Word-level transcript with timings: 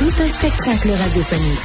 Tout 0.00 0.22
un 0.22 0.28
spectacle 0.28 0.90
radiophonique. 0.92 1.58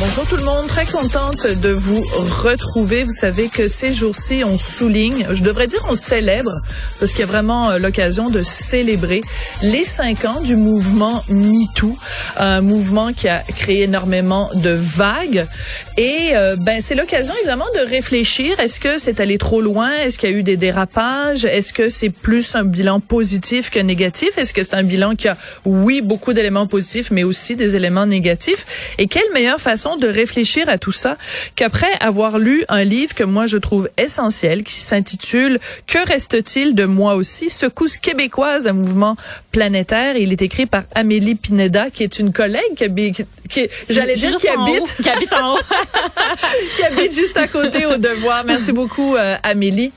Bonjour 0.00 0.24
tout 0.24 0.36
le 0.36 0.44
monde, 0.44 0.66
très 0.66 0.86
contente 0.86 1.46
de 1.46 1.68
vous 1.68 2.00
retrouver. 2.42 3.04
Vous 3.04 3.12
savez 3.12 3.50
que 3.50 3.68
ces 3.68 3.92
jours-ci, 3.92 4.44
on 4.46 4.56
souligne, 4.56 5.26
je 5.30 5.42
devrais 5.42 5.66
dire 5.66 5.84
on 5.90 5.94
célèbre, 5.94 6.52
parce 6.98 7.12
qu'il 7.12 7.20
y 7.20 7.24
a 7.24 7.26
vraiment 7.26 7.70
euh, 7.70 7.78
l'occasion 7.78 8.30
de 8.30 8.42
célébrer 8.42 9.20
les 9.62 9.84
cinq 9.84 10.24
ans 10.24 10.40
du 10.40 10.56
mouvement 10.56 11.22
MeToo, 11.28 11.96
un 12.36 12.60
mouvement 12.60 13.12
qui 13.12 13.28
a 13.28 13.42
créé 13.56 13.82
énormément 13.82 14.50
de 14.54 14.70
vagues. 14.70 15.46
Et 15.96 16.30
euh, 16.34 16.56
ben 16.56 16.80
c'est 16.80 16.94
l'occasion 16.94 17.34
évidemment 17.40 17.66
de 17.74 17.88
réfléchir. 17.88 18.58
Est-ce 18.60 18.80
que 18.80 18.98
c'est 18.98 19.20
allé 19.20 19.38
trop 19.38 19.60
loin? 19.60 19.92
Est-ce 19.92 20.18
qu'il 20.18 20.30
y 20.30 20.34
a 20.34 20.36
eu 20.36 20.42
des 20.42 20.56
dérapages? 20.56 21.44
Est-ce 21.44 21.72
que 21.72 21.88
c'est 21.88 22.10
plus 22.10 22.54
un 22.54 22.64
bilan 22.64 23.00
positif 23.00 23.70
que 23.70 23.78
négatif? 23.78 24.36
Est-ce 24.36 24.52
que 24.52 24.62
c'est 24.62 24.74
un 24.74 24.82
bilan 24.82 25.14
qui 25.14 25.28
a, 25.28 25.36
oui, 25.64 26.00
beaucoup 26.00 26.32
d'éléments 26.32 26.66
positifs, 26.66 27.10
mais 27.10 27.24
aussi 27.24 27.56
des 27.56 27.76
éléments 27.76 28.06
négatifs? 28.06 28.94
Et 28.98 29.06
quelle 29.06 29.30
meilleure 29.32 29.60
façon 29.60 29.96
de 29.96 30.08
réfléchir 30.08 30.68
à 30.68 30.78
tout 30.78 30.92
ça 30.92 31.16
qu'après 31.56 31.92
avoir 32.00 32.38
lu 32.38 32.64
un 32.68 32.84
livre 32.84 33.14
que 33.14 33.24
moi 33.24 33.46
je 33.46 33.56
trouve 33.56 33.88
essentiel 33.96 34.62
qui 34.64 34.74
s'intitule 34.74 35.58
Que 35.86 36.06
reste-t-il 36.06 36.74
de 36.74 36.84
moi 36.88 37.14
aussi 37.14 37.50
secousse 37.50 37.96
québécoise 37.96 38.66
un 38.66 38.72
mouvement 38.72 39.16
planétaire 39.52 40.16
il 40.16 40.32
est 40.32 40.42
écrit 40.42 40.66
par 40.66 40.84
Amélie 40.94 41.34
Pineda 41.34 41.90
qui 41.90 42.02
est 42.02 42.18
une 42.18 42.32
collègue 42.32 42.74
qui 42.76 42.84
habite 42.84 43.26
qui 43.48 43.68
j'allais 43.88 44.16
dire 44.16 44.36
qui 44.36 44.48
habite 44.48 44.82
haut, 44.82 45.02
qui 45.02 45.08
habite 45.08 45.32
en 45.32 45.54
haut. 45.54 45.58
qui 46.76 46.84
habite 46.84 47.14
juste 47.14 47.36
à 47.36 47.48
côté 47.48 47.86
au 47.86 47.96
devoir. 47.96 48.44
Merci 48.44 48.72
beaucoup 48.72 49.16
euh, 49.16 49.36
Amélie. 49.42 49.92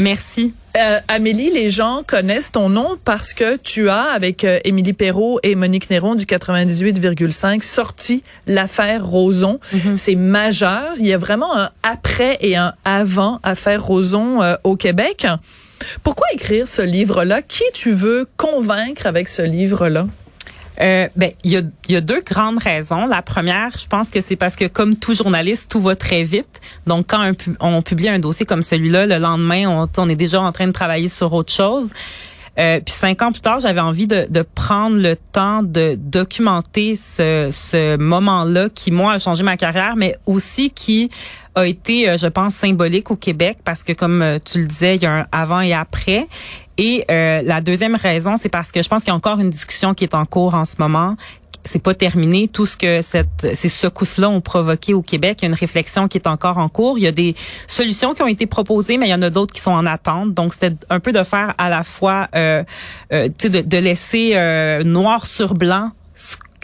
Merci. 0.00 0.54
Euh, 0.76 1.00
Amélie, 1.08 1.50
les 1.50 1.70
gens 1.70 2.02
connaissent 2.06 2.52
ton 2.52 2.68
nom 2.68 2.96
parce 3.04 3.34
que 3.34 3.56
tu 3.56 3.88
as, 3.88 4.02
avec 4.02 4.44
euh, 4.44 4.60
Émilie 4.64 4.92
Perrault 4.92 5.40
et 5.42 5.56
Monique 5.56 5.90
Néron 5.90 6.14
du 6.14 6.24
98,5, 6.24 7.62
sorti 7.62 8.22
l'affaire 8.46 9.04
Roson. 9.04 9.58
C'est 9.96 10.14
majeur. 10.14 10.92
Il 10.98 11.06
y 11.06 11.12
a 11.12 11.18
vraiment 11.18 11.56
un 11.56 11.70
après 11.82 12.38
et 12.40 12.56
un 12.56 12.74
avant 12.84 13.40
affaire 13.42 13.84
Roson 13.84 14.40
euh, 14.40 14.54
au 14.62 14.76
Québec. 14.76 15.26
Pourquoi 16.02 16.26
écrire 16.32 16.68
ce 16.68 16.82
livre-là? 16.82 17.42
Qui 17.42 17.64
tu 17.74 17.92
veux 17.92 18.26
convaincre 18.36 19.06
avec 19.06 19.28
ce 19.28 19.42
livre-là? 19.42 20.06
Euh, 20.80 21.08
ben, 21.16 21.32
il 21.42 21.52
y 21.52 21.56
a, 21.56 21.62
y 21.88 21.96
a 21.96 22.00
deux 22.00 22.20
grandes 22.20 22.58
raisons. 22.58 23.06
La 23.06 23.22
première, 23.22 23.76
je 23.78 23.86
pense 23.86 24.10
que 24.10 24.20
c'est 24.20 24.36
parce 24.36 24.54
que 24.54 24.66
comme 24.66 24.96
tout 24.96 25.14
journaliste, 25.14 25.70
tout 25.70 25.80
va 25.80 25.96
très 25.96 26.22
vite. 26.22 26.60
Donc, 26.86 27.06
quand 27.08 27.32
on 27.60 27.82
publie 27.82 28.08
un 28.08 28.18
dossier 28.20 28.46
comme 28.46 28.62
celui-là, 28.62 29.06
le 29.06 29.18
lendemain, 29.18 29.88
on 29.96 30.08
est 30.08 30.16
déjà 30.16 30.40
en 30.40 30.52
train 30.52 30.66
de 30.66 30.72
travailler 30.72 31.08
sur 31.08 31.32
autre 31.32 31.52
chose. 31.52 31.92
Euh, 32.58 32.80
puis 32.84 32.94
cinq 32.94 33.22
ans 33.22 33.30
plus 33.30 33.40
tard, 33.40 33.60
j'avais 33.60 33.80
envie 33.80 34.06
de, 34.06 34.26
de 34.28 34.42
prendre 34.42 34.96
le 34.96 35.14
temps 35.16 35.62
de 35.62 35.94
documenter 35.96 36.96
ce, 36.96 37.50
ce 37.52 37.96
moment-là 37.96 38.68
qui, 38.68 38.90
moi, 38.90 39.12
a 39.12 39.18
changé 39.18 39.44
ma 39.44 39.56
carrière, 39.56 39.94
mais 39.96 40.16
aussi 40.26 40.70
qui 40.70 41.10
a 41.54 41.66
été, 41.66 42.08
euh, 42.08 42.16
je 42.16 42.26
pense, 42.26 42.54
symbolique 42.54 43.10
au 43.10 43.16
Québec 43.16 43.58
parce 43.64 43.82
que, 43.82 43.92
comme 43.92 44.22
euh, 44.22 44.38
tu 44.44 44.60
le 44.60 44.66
disais, 44.66 44.96
il 44.96 45.02
y 45.02 45.06
a 45.06 45.20
un 45.20 45.26
avant 45.32 45.60
et 45.60 45.72
après. 45.72 46.26
Et 46.76 47.04
euh, 47.10 47.42
la 47.42 47.60
deuxième 47.60 47.96
raison, 47.96 48.36
c'est 48.36 48.48
parce 48.48 48.70
que 48.70 48.82
je 48.82 48.88
pense 48.88 49.02
qu'il 49.02 49.10
y 49.10 49.12
a 49.12 49.16
encore 49.16 49.40
une 49.40 49.50
discussion 49.50 49.94
qui 49.94 50.04
est 50.04 50.14
en 50.14 50.24
cours 50.24 50.54
en 50.54 50.64
ce 50.64 50.76
moment. 50.78 51.16
C'est 51.68 51.82
pas 51.82 51.94
terminé. 51.94 52.48
Tout 52.48 52.64
ce 52.64 52.76
que 52.76 53.02
ces 53.02 53.68
secousses-là 53.68 54.30
ont 54.30 54.40
provoqué 54.40 54.94
au 54.94 55.02
Québec, 55.02 55.38
il 55.40 55.44
y 55.44 55.46
a 55.46 55.48
une 55.48 55.54
réflexion 55.54 56.08
qui 56.08 56.16
est 56.16 56.26
encore 56.26 56.56
en 56.56 56.68
cours. 56.70 56.98
Il 56.98 57.04
y 57.04 57.06
a 57.06 57.12
des 57.12 57.34
solutions 57.66 58.14
qui 58.14 58.22
ont 58.22 58.26
été 58.26 58.46
proposées, 58.46 58.96
mais 58.96 59.06
il 59.06 59.10
y 59.10 59.14
en 59.14 59.22
a 59.22 59.30
d'autres 59.30 59.52
qui 59.52 59.60
sont 59.60 59.72
en 59.72 59.84
attente. 59.84 60.32
Donc, 60.32 60.54
c'était 60.54 60.74
un 60.88 60.98
peu 60.98 61.12
de 61.12 61.22
faire 61.22 61.54
à 61.58 61.68
la 61.68 61.84
fois, 61.84 62.28
euh, 62.34 62.64
euh, 63.12 63.28
de 63.28 63.76
laisser 63.76 64.32
euh, 64.34 64.82
noir 64.82 65.26
sur 65.26 65.54
blanc 65.54 65.92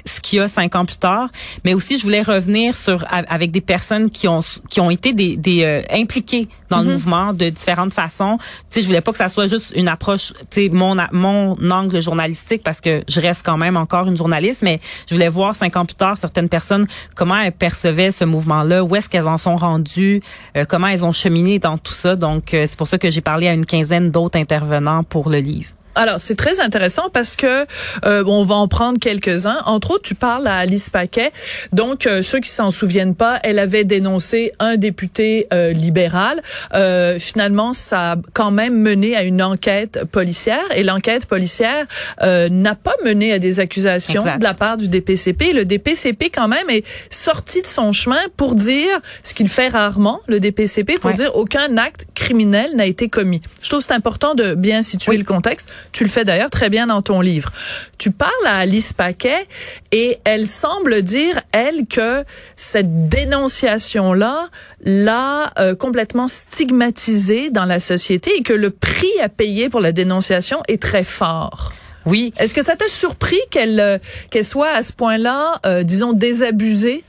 ce 0.04 0.20
qu'il 0.20 0.38
y 0.38 0.42
a 0.42 0.48
cinq 0.48 0.74
ans 0.74 0.84
plus 0.84 0.96
tard, 0.96 1.28
mais 1.64 1.74
aussi 1.74 1.98
je 1.98 2.02
voulais 2.02 2.22
revenir 2.22 2.76
sur 2.76 3.04
avec 3.10 3.50
des 3.50 3.60
personnes 3.60 4.10
qui 4.10 4.28
ont 4.28 4.40
qui 4.68 4.80
ont 4.80 4.90
été 4.90 5.12
des, 5.12 5.36
des 5.36 5.64
euh, 5.64 5.82
impliquées 5.90 6.48
dans 6.70 6.82
le 6.82 6.92
mouvement 6.92 7.32
de 7.32 7.48
différentes 7.50 7.94
façons. 7.94 8.38
Tu 8.38 8.46
sais, 8.70 8.82
je 8.82 8.86
voulais 8.86 9.00
pas 9.00 9.12
que 9.12 9.18
ça 9.18 9.28
soit 9.28 9.46
juste 9.46 9.72
une 9.76 9.88
approche, 9.88 10.32
tu 10.50 10.64
sais, 10.64 10.68
mon 10.68 10.96
mon 11.12 11.56
angle 11.70 12.00
journalistique 12.02 12.62
parce 12.62 12.80
que 12.80 13.02
je 13.08 13.20
reste 13.20 13.44
quand 13.44 13.56
même 13.56 13.76
encore 13.76 14.06
une 14.06 14.16
journaliste, 14.16 14.62
mais 14.62 14.80
je 15.08 15.14
voulais 15.14 15.28
voir 15.28 15.54
cinq 15.54 15.76
ans 15.76 15.86
plus 15.86 15.94
tard 15.94 16.16
certaines 16.16 16.48
personnes 16.48 16.86
comment 17.14 17.38
elles 17.38 17.52
percevaient 17.52 18.12
ce 18.12 18.24
mouvement-là, 18.24 18.84
où 18.84 18.96
est-ce 18.96 19.08
qu'elles 19.08 19.28
en 19.28 19.38
sont 19.38 19.56
rendues, 19.56 20.22
euh, 20.56 20.64
comment 20.68 20.88
elles 20.88 21.04
ont 21.04 21.12
cheminé 21.12 21.58
dans 21.58 21.78
tout 21.78 21.92
ça. 21.92 22.16
Donc 22.16 22.54
euh, 22.54 22.64
c'est 22.66 22.76
pour 22.76 22.88
ça 22.88 22.98
que 22.98 23.10
j'ai 23.10 23.20
parlé 23.20 23.48
à 23.48 23.52
une 23.52 23.66
quinzaine 23.66 24.10
d'autres 24.10 24.38
intervenants 24.38 25.04
pour 25.04 25.30
le 25.30 25.38
livre. 25.38 25.70
Alors, 25.94 26.20
c'est 26.20 26.34
très 26.34 26.60
intéressant 26.60 27.08
parce 27.12 27.36
que 27.36 27.66
euh, 28.04 28.24
on 28.26 28.44
va 28.44 28.56
en 28.56 28.68
prendre 28.68 28.98
quelques-uns. 28.98 29.58
Entre 29.66 29.92
autres, 29.92 30.02
tu 30.02 30.14
parles 30.14 30.46
à 30.46 30.56
Alice 30.56 30.90
Paquet. 30.90 31.30
Donc, 31.72 32.06
euh, 32.06 32.22
ceux 32.22 32.40
qui 32.40 32.50
s'en 32.50 32.70
souviennent 32.70 33.14
pas, 33.14 33.38
elle 33.44 33.58
avait 33.58 33.84
dénoncé 33.84 34.52
un 34.58 34.76
député 34.76 35.46
euh, 35.52 35.72
libéral. 35.72 36.42
Euh, 36.74 37.18
finalement, 37.18 37.72
ça 37.72 38.12
a 38.12 38.16
quand 38.32 38.50
même 38.50 38.76
mené 38.76 39.14
à 39.16 39.22
une 39.22 39.42
enquête 39.42 40.04
policière 40.10 40.64
et 40.74 40.82
l'enquête 40.82 41.26
policière 41.26 41.86
euh, 42.22 42.48
n'a 42.48 42.74
pas 42.74 42.94
mené 43.04 43.32
à 43.32 43.38
des 43.38 43.60
accusations 43.60 44.22
Exact. 44.22 44.38
de 44.38 44.44
la 44.44 44.54
part 44.54 44.76
du 44.76 44.88
DPCP. 44.88 45.52
Le 45.52 45.64
DPCP, 45.64 46.30
quand 46.30 46.48
même, 46.48 46.68
est 46.70 46.84
sorti 47.10 47.62
de 47.62 47.66
son 47.66 47.92
chemin 47.92 48.18
pour 48.36 48.54
dire 48.56 48.98
ce 49.22 49.34
qu'il 49.34 49.48
fait 49.48 49.68
rarement, 49.68 50.20
le 50.26 50.40
DPCP, 50.40 50.98
pour 50.98 51.10
Ouais. 51.10 51.16
dire 51.16 51.36
aucun 51.36 51.76
acte 51.76 52.06
criminel 52.14 52.74
n'a 52.74 52.86
été 52.86 53.08
commis. 53.08 53.40
Je 53.62 53.68
trouve 53.68 53.80
que 53.80 53.86
c'est 53.86 53.92
important 53.94 54.34
de 54.34 54.54
bien 54.54 54.82
situer 54.82 55.16
le 55.18 55.24
contexte. 55.24 55.68
Tu 55.92 56.04
le 56.04 56.10
fais 56.10 56.24
d'ailleurs 56.24 56.50
très 56.50 56.70
bien 56.70 56.86
dans 56.86 57.02
ton 57.02 57.20
livre. 57.20 57.52
Tu 57.98 58.10
parles 58.10 58.32
à 58.46 58.58
Alice 58.58 58.92
Paquet 58.92 59.46
et 59.92 60.18
elle 60.24 60.46
semble 60.46 61.02
dire, 61.02 61.40
elle, 61.52 61.86
que 61.86 62.24
cette 62.56 63.08
dénonciation-là 63.08 64.48
l'a 64.82 65.52
euh, 65.58 65.74
complètement 65.74 66.28
stigmatisée 66.28 67.50
dans 67.50 67.64
la 67.64 67.80
société 67.80 68.30
et 68.36 68.42
que 68.42 68.52
le 68.52 68.70
prix 68.70 69.20
à 69.22 69.28
payer 69.28 69.68
pour 69.68 69.80
la 69.80 69.92
dénonciation 69.92 70.62
est 70.68 70.80
très 70.80 71.04
fort. 71.04 71.70
Oui, 72.06 72.34
Est-ce 72.36 72.52
que 72.52 72.62
ça 72.62 72.76
t'a 72.76 72.88
surpris 72.88 73.40
qu'elle 73.50 73.80
euh, 73.80 73.98
qu'elle 74.30 74.44
soit 74.44 74.68
à 74.68 74.82
ce 74.82 74.92
point-là, 74.92 75.60
euh, 75.64 75.82
disons, 75.84 76.12
désabusée? 76.12 77.02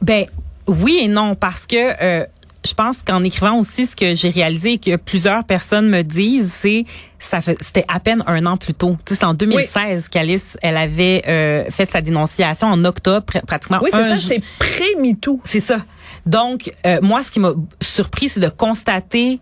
Ben 0.00 0.24
oui 0.66 0.98
et 1.02 1.08
non 1.08 1.34
parce 1.34 1.66
que 1.66 1.76
euh, 1.76 2.26
je 2.66 2.74
pense 2.74 3.02
qu'en 3.02 3.22
écrivant 3.22 3.58
aussi 3.58 3.86
ce 3.86 3.94
que 3.94 4.14
j'ai 4.14 4.30
réalisé 4.30 4.72
et 4.72 4.78
que 4.78 4.96
plusieurs 4.96 5.44
personnes 5.44 5.88
me 5.88 6.02
disent, 6.02 6.52
c'est 6.52 6.84
ça 7.18 7.40
c'était 7.40 7.84
à 7.88 8.00
peine 8.00 8.22
un 8.26 8.44
an 8.46 8.56
plus 8.56 8.74
tôt. 8.74 8.96
Tu 9.04 9.14
sais, 9.14 9.20
c'est 9.20 9.26
en 9.26 9.34
2016 9.34 10.08
qu'Alice 10.08 10.56
elle 10.62 10.76
avait 10.76 11.22
euh, 11.26 11.64
fait 11.70 11.90
sa 11.90 12.00
dénonciation 12.00 12.68
en 12.68 12.84
octobre 12.84 13.26
pratiquement. 13.46 13.78
Oui, 13.82 13.90
c'est 13.92 14.04
ça, 14.04 14.16
c'est 14.16 14.42
pré-MeToo. 14.58 15.40
C'est 15.44 15.60
ça. 15.60 15.78
Donc 16.26 16.72
euh, 16.86 17.00
moi 17.02 17.22
ce 17.22 17.30
qui 17.30 17.40
m'a 17.40 17.52
surpris 17.80 18.28
c'est 18.28 18.40
de 18.40 18.48
constater 18.48 19.40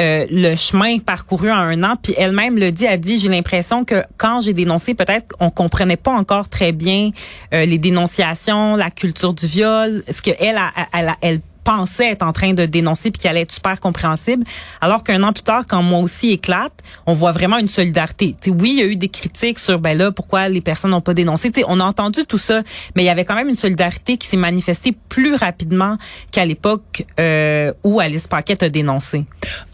euh, 0.00 0.26
le 0.28 0.56
chemin 0.56 0.98
parcouru 0.98 1.52
en 1.52 1.56
un 1.56 1.84
an. 1.84 1.94
Puis 2.02 2.14
elle-même 2.16 2.58
le 2.58 2.72
dit, 2.72 2.84
a 2.84 2.96
dit, 2.96 3.20
j'ai 3.20 3.28
l'impression 3.28 3.84
que 3.84 4.02
quand 4.16 4.40
j'ai 4.40 4.52
dénoncé, 4.52 4.94
peut-être 4.94 5.32
on 5.38 5.50
comprenait 5.50 5.96
pas 5.96 6.10
encore 6.10 6.48
très 6.48 6.72
bien 6.72 7.10
euh, 7.52 7.64
les 7.64 7.78
dénonciations, 7.78 8.74
la 8.74 8.90
culture 8.90 9.34
du 9.34 9.46
viol, 9.46 10.02
ce 10.10 10.20
que 10.20 10.32
elle, 10.40 10.58
elle, 10.92 11.14
elle, 11.20 11.40
pensait 11.64 12.10
être 12.10 12.22
en 12.22 12.32
train 12.32 12.52
de 12.52 12.66
dénoncer 12.66 13.10
puis 13.10 13.20
qui 13.20 13.28
allait 13.28 13.40
être 13.40 13.52
super 13.52 13.80
compréhensible. 13.80 14.44
Alors 14.80 15.02
qu'un 15.02 15.22
an 15.22 15.32
plus 15.32 15.42
tard, 15.42 15.64
quand 15.66 15.82
moi 15.82 15.98
aussi 15.98 16.30
éclate, 16.30 16.72
on 17.06 17.14
voit 17.14 17.32
vraiment 17.32 17.58
une 17.58 17.68
solidarité. 17.68 18.36
T'sais, 18.38 18.50
oui, 18.50 18.70
il 18.74 18.78
y 18.78 18.82
a 18.82 18.86
eu 18.86 18.96
des 18.96 19.08
critiques 19.08 19.58
sur 19.58 19.78
ben 19.78 19.96
là 19.96 20.12
pourquoi 20.12 20.48
les 20.48 20.60
personnes 20.60 20.92
n'ont 20.92 21.00
pas 21.00 21.14
dénoncé. 21.14 21.50
T'sais, 21.50 21.64
on 21.66 21.80
a 21.80 21.84
entendu 21.84 22.24
tout 22.26 22.38
ça, 22.38 22.62
mais 22.94 23.02
il 23.02 23.06
y 23.06 23.10
avait 23.10 23.24
quand 23.24 23.34
même 23.34 23.48
une 23.48 23.56
solidarité 23.56 24.16
qui 24.16 24.28
s'est 24.28 24.36
manifestée 24.36 24.94
plus 25.08 25.34
rapidement 25.34 25.96
qu'à 26.30 26.44
l'époque 26.44 27.06
euh, 27.18 27.72
où 27.82 28.00
Alice 28.00 28.28
Paquette 28.28 28.62
a 28.62 28.68
dénoncé. 28.68 29.24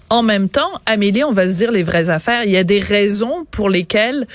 En 0.09 0.25
même 0.25 0.49
temps, 0.49 0.71
Amélie, 0.87 1.23
on 1.23 1.31
va 1.31 1.47
se 1.47 1.57
dire 1.59 1.71
les 1.71 1.85
vraies 1.85 2.11
affaires. 2.11 2.43
Il 2.45 2.51
y 2.51 2.57
a 2.57 2.65
des 2.65 2.81
raisons 2.81 3.47
pour 3.53 3.69
lesquelles 3.69 4.27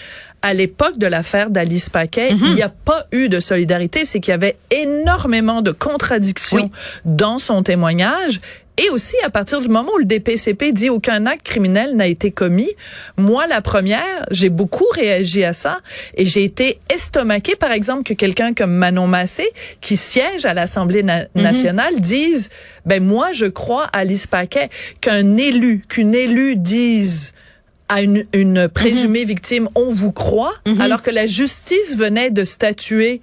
à 0.45 0.53
l'époque 0.53 0.99
de 0.99 1.07
l'affaire 1.07 1.49
d'Alice 1.49 1.89
Paquet, 1.89 2.31
mhm. 2.33 2.39
il 2.43 2.53
n'y 2.53 2.61
a 2.61 2.69
pas 2.69 3.07
eu 3.11 3.29
de 3.29 3.39
solidarité. 3.39 4.05
C'est 4.05 4.19
qu'il 4.19 4.31
y 4.31 4.35
avait 4.35 4.57
énormément 4.69 5.63
de 5.63 5.71
contradictions 5.71 6.69
dans 7.03 7.39
son 7.39 7.63
témoignage 7.63 8.39
et 8.77 8.89
aussi, 8.89 9.15
à 9.23 9.31
partir 9.31 9.59
du 9.59 9.69
moment 9.69 9.89
où 9.95 9.97
le 9.97 10.05
DPCP 10.05 10.71
dit 10.71 10.89
aucun 10.89 11.25
acte 11.25 11.43
criminel 11.43 11.95
n'a 11.95 12.05
été 12.05 12.29
commis, 12.29 12.69
moi, 13.17 13.47
la 13.47 13.61
première, 13.61 14.25
j'ai 14.29 14.49
beaucoup 14.49 14.85
réagi 14.93 15.43
à 15.43 15.53
ça 15.53 15.79
et 16.15 16.25
j'ai 16.25 16.43
été 16.43 16.79
estomaquée, 16.93 17.55
par 17.55 17.71
exemple, 17.71 18.03
que 18.03 18.13
quelqu'un 18.13 18.53
comme 18.53 18.73
Manon 18.73 19.07
Massé, 19.07 19.49
qui 19.81 19.97
siège 19.97 20.45
à 20.45 20.53
l'Assemblée 20.53 21.03
mhm. 21.03 21.25
nationale, 21.35 21.99
dise, 21.99 22.49
ben 22.85 23.03
moi, 23.03 23.31
je 23.31 23.45
crois 23.45 23.85
à 23.85 23.99
Alice 23.99 24.27
Paquet, 24.27 24.69
qu'un 25.01 25.37
élu, 25.37 25.81
qu'une 25.87 26.13
élue 26.13 26.55
dise 26.55 27.33
à 27.89 28.01
une, 28.01 28.25
une 28.33 28.67
présumée 28.67 29.21
mhm. 29.21 29.27
victime, 29.27 29.69
on 29.75 29.91
vous 29.91 30.11
croit, 30.11 30.53
mhm. 30.65 30.81
alors 30.81 31.01
que 31.01 31.11
la 31.11 31.27
justice 31.27 31.95
venait 31.97 32.31
de 32.31 32.43
statuer. 32.43 33.21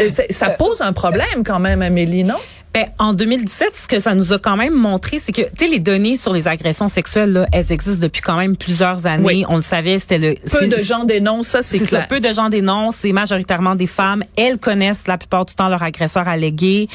Euh, 0.00 0.08
ça 0.08 0.50
pose 0.50 0.80
un 0.80 0.92
problème 0.92 1.44
quand 1.44 1.58
même, 1.58 1.82
Amélie, 1.82 2.24
non? 2.24 2.38
Ben, 2.76 2.90
en 2.98 3.14
2017, 3.14 3.74
ce 3.74 3.88
que 3.88 4.00
ça 4.00 4.14
nous 4.14 4.34
a 4.34 4.38
quand 4.38 4.58
même 4.58 4.74
montré, 4.74 5.18
c'est 5.18 5.32
que, 5.32 5.40
tu 5.40 5.48
sais, 5.56 5.66
les 5.66 5.78
données 5.78 6.18
sur 6.18 6.34
les 6.34 6.46
agressions 6.46 6.88
sexuelles, 6.88 7.32
là, 7.32 7.46
elles 7.50 7.72
existent 7.72 8.02
depuis 8.02 8.20
quand 8.20 8.36
même 8.36 8.54
plusieurs 8.54 9.06
années. 9.06 9.46
On 9.48 9.56
le 9.56 9.62
savait, 9.62 9.98
c'était 9.98 10.18
le... 10.18 10.34
Peu 10.50 10.66
de 10.66 10.76
gens 10.84 11.04
dénoncent, 11.04 11.46
ça, 11.46 11.62
c'est 11.62 11.78
clair. 11.78 12.06
peu 12.06 12.20
de 12.20 12.30
gens 12.34 12.50
dénoncent, 12.50 12.96
c'est 12.96 13.12
majoritairement 13.12 13.76
des 13.76 13.86
femmes. 13.86 14.22
Elles 14.36 14.58
connaissent 14.58 15.06
la 15.06 15.16
plupart 15.16 15.46
du 15.46 15.54
temps 15.54 15.70
leur 15.70 15.82
agresseur 15.82 16.28
allégué. 16.28 16.90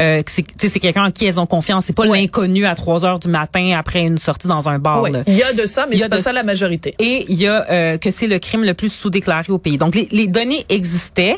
Euh, 0.00 0.22
c'est 0.26 0.80
quelqu'un 0.80 1.04
en 1.04 1.10
qui 1.10 1.26
elles 1.26 1.38
ont 1.38 1.44
confiance. 1.44 1.84
C'est 1.84 1.94
pas 1.94 2.06
l'inconnu 2.06 2.64
à 2.64 2.74
3 2.74 3.04
heures 3.04 3.18
du 3.18 3.28
matin 3.28 3.76
après 3.78 4.04
une 4.04 4.16
sortie 4.16 4.48
dans 4.48 4.70
un 4.70 4.78
bar. 4.78 5.04
Il 5.26 5.36
y 5.36 5.42
a 5.42 5.52
de 5.52 5.66
ça, 5.66 5.86
mais 5.86 5.98
c'est 5.98 6.08
pas 6.08 6.16
ça 6.16 6.32
la 6.32 6.44
majorité. 6.44 6.94
Et 6.98 7.26
il 7.28 7.38
y 7.38 7.46
a 7.46 7.70
euh, 7.70 7.98
que 7.98 8.10
c'est 8.10 8.26
le 8.26 8.38
crime 8.38 8.64
le 8.64 8.72
plus 8.72 8.88
sous-déclaré 8.88 9.52
au 9.52 9.58
pays. 9.58 9.76
Donc, 9.76 9.96
les, 9.96 10.08
les 10.12 10.28
données 10.28 10.64
existaient, 10.70 11.36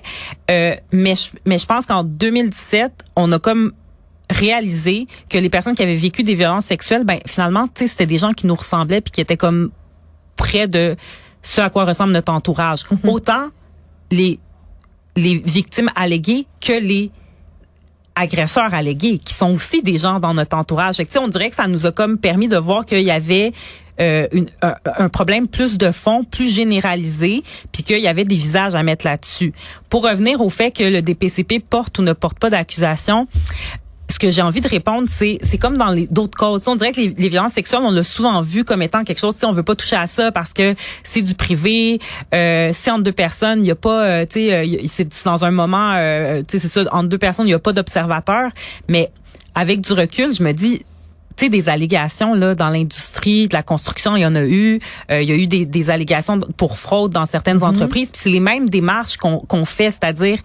euh, 0.52 0.76
mais, 0.92 1.16
je, 1.16 1.30
mais 1.46 1.58
je 1.58 1.66
pense 1.66 1.84
qu'en 1.84 2.04
2017, 2.04 2.92
on 3.16 3.32
a 3.32 3.40
comme 3.40 3.72
réaliser 4.30 5.06
que 5.28 5.38
les 5.38 5.48
personnes 5.48 5.74
qui 5.74 5.82
avaient 5.82 5.96
vécu 5.96 6.22
des 6.22 6.34
violences 6.34 6.66
sexuelles, 6.66 7.04
ben 7.04 7.18
finalement, 7.26 7.66
tu 7.66 7.72
sais, 7.80 7.88
c'était 7.88 8.06
des 8.06 8.18
gens 8.18 8.32
qui 8.32 8.46
nous 8.46 8.54
ressemblaient 8.54 9.00
puis 9.00 9.10
qui 9.10 9.20
étaient 9.20 9.36
comme 9.36 9.70
près 10.36 10.68
de 10.68 10.96
ce 11.42 11.60
à 11.60 11.70
quoi 11.70 11.84
ressemble 11.84 12.12
notre 12.12 12.32
entourage. 12.32 12.84
Mhm. 12.90 13.10
Autant 13.10 13.48
les 14.10 14.38
les 15.16 15.36
victimes 15.38 15.90
alléguées 15.96 16.46
que 16.60 16.72
les 16.72 17.10
agresseurs 18.14 18.74
allégués, 18.74 19.18
qui 19.18 19.34
sont 19.34 19.54
aussi 19.54 19.82
des 19.82 19.98
gens 19.98 20.20
dans 20.20 20.34
notre 20.34 20.56
entourage. 20.56 20.96
Fait 20.96 21.06
que, 21.06 21.18
on 21.18 21.28
dirait 21.28 21.50
que 21.50 21.56
ça 21.56 21.66
nous 21.66 21.86
a 21.86 21.92
comme 21.92 22.18
permis 22.18 22.48
de 22.48 22.56
voir 22.56 22.84
qu'il 22.84 23.02
y 23.02 23.10
avait 23.10 23.52
euh, 24.00 24.26
une, 24.32 24.48
un, 24.62 24.74
un, 24.84 25.08
problème 25.08 25.48
plus 25.48 25.78
de 25.78 25.90
fond, 25.90 26.24
plus 26.24 26.52
généralisé, 26.52 27.42
puis 27.72 27.82
qu'il 27.82 28.00
y 28.00 28.08
avait 28.08 28.24
des 28.24 28.36
visages 28.36 28.74
à 28.74 28.82
mettre 28.82 29.06
là-dessus. 29.06 29.52
Pour 29.88 30.04
revenir 30.04 30.40
au 30.40 30.50
fait 30.50 30.70
que 30.70 30.84
le 30.84 31.02
DPCP 31.02 31.60
porte 31.60 31.98
ou 31.98 32.02
ne 32.02 32.12
porte 32.12 32.38
pas 32.38 32.50
d'accusation, 32.50 33.26
ce 34.10 34.18
que 34.18 34.30
j'ai 34.30 34.42
envie 34.42 34.60
de 34.60 34.68
répondre, 34.68 35.08
c'est 35.08 35.38
c'est 35.42 35.58
comme 35.58 35.76
dans 35.76 35.94
d'autres 36.10 36.36
causes. 36.36 36.66
On 36.66 36.76
dirait 36.76 36.92
que 36.92 37.00
les, 37.00 37.28
violences 37.28 37.52
sexuelles, 37.52 37.82
on 37.84 37.90
l'a 37.90 38.02
souvent 38.02 38.40
vu 38.40 38.64
comme 38.64 38.82
étant 38.82 39.04
quelque 39.04 39.18
chose. 39.18 39.36
On 39.42 39.52
veut 39.52 39.62
pas 39.62 39.74
toucher 39.74 39.96
à 39.96 40.06
ça 40.06 40.32
parce 40.32 40.52
que 40.52 40.74
c'est 41.02 41.22
du 41.22 41.34
privé. 41.34 42.00
Euh, 42.34 42.70
c'est 42.72 42.90
entre 42.90 43.02
deux 43.02 43.12
personnes. 43.12 43.64
Il 43.64 43.68
y 43.68 43.70
a 43.70 43.76
pas, 43.76 44.04
euh, 44.04 44.26
tu 44.26 44.46
sais, 44.46 44.54
euh, 44.54 44.76
c'est 44.86 45.24
dans 45.24 45.44
un 45.44 45.50
moment, 45.50 45.92
euh, 45.96 46.40
tu 46.40 46.58
sais, 46.58 46.68
c'est 46.68 46.68
ça 46.68 46.88
entre 46.92 47.08
deux 47.08 47.18
personnes. 47.18 47.46
Il 47.46 47.50
y 47.50 47.54
a 47.54 47.58
pas 47.58 47.72
d'observateur. 47.72 48.50
Mais 48.88 49.10
avec 49.54 49.82
du 49.82 49.92
recul, 49.92 50.32
je 50.34 50.42
me 50.42 50.52
dis, 50.52 50.82
sais, 51.44 51.48
des 51.48 51.68
allégations 51.68 52.34
là 52.34 52.54
dans 52.54 52.70
l'industrie 52.70 53.48
de 53.48 53.54
la 53.54 53.62
construction, 53.62 54.16
il 54.16 54.22
y 54.22 54.26
en 54.26 54.34
a 54.34 54.44
eu. 54.44 54.80
Euh, 55.10 55.22
il 55.22 55.28
y 55.28 55.32
a 55.32 55.36
eu 55.36 55.46
des, 55.46 55.66
des, 55.66 55.90
allégations 55.90 56.38
pour 56.56 56.78
fraude 56.78 57.12
dans 57.12 57.26
certaines 57.26 57.58
mm-hmm. 57.58 57.64
entreprises. 57.64 58.10
Puis 58.10 58.20
c'est 58.24 58.30
les 58.30 58.40
mêmes 58.40 58.68
démarches 58.68 59.16
qu'on 59.16 59.38
qu'on 59.38 59.64
fait, 59.64 59.90
c'est-à-dire 59.90 60.38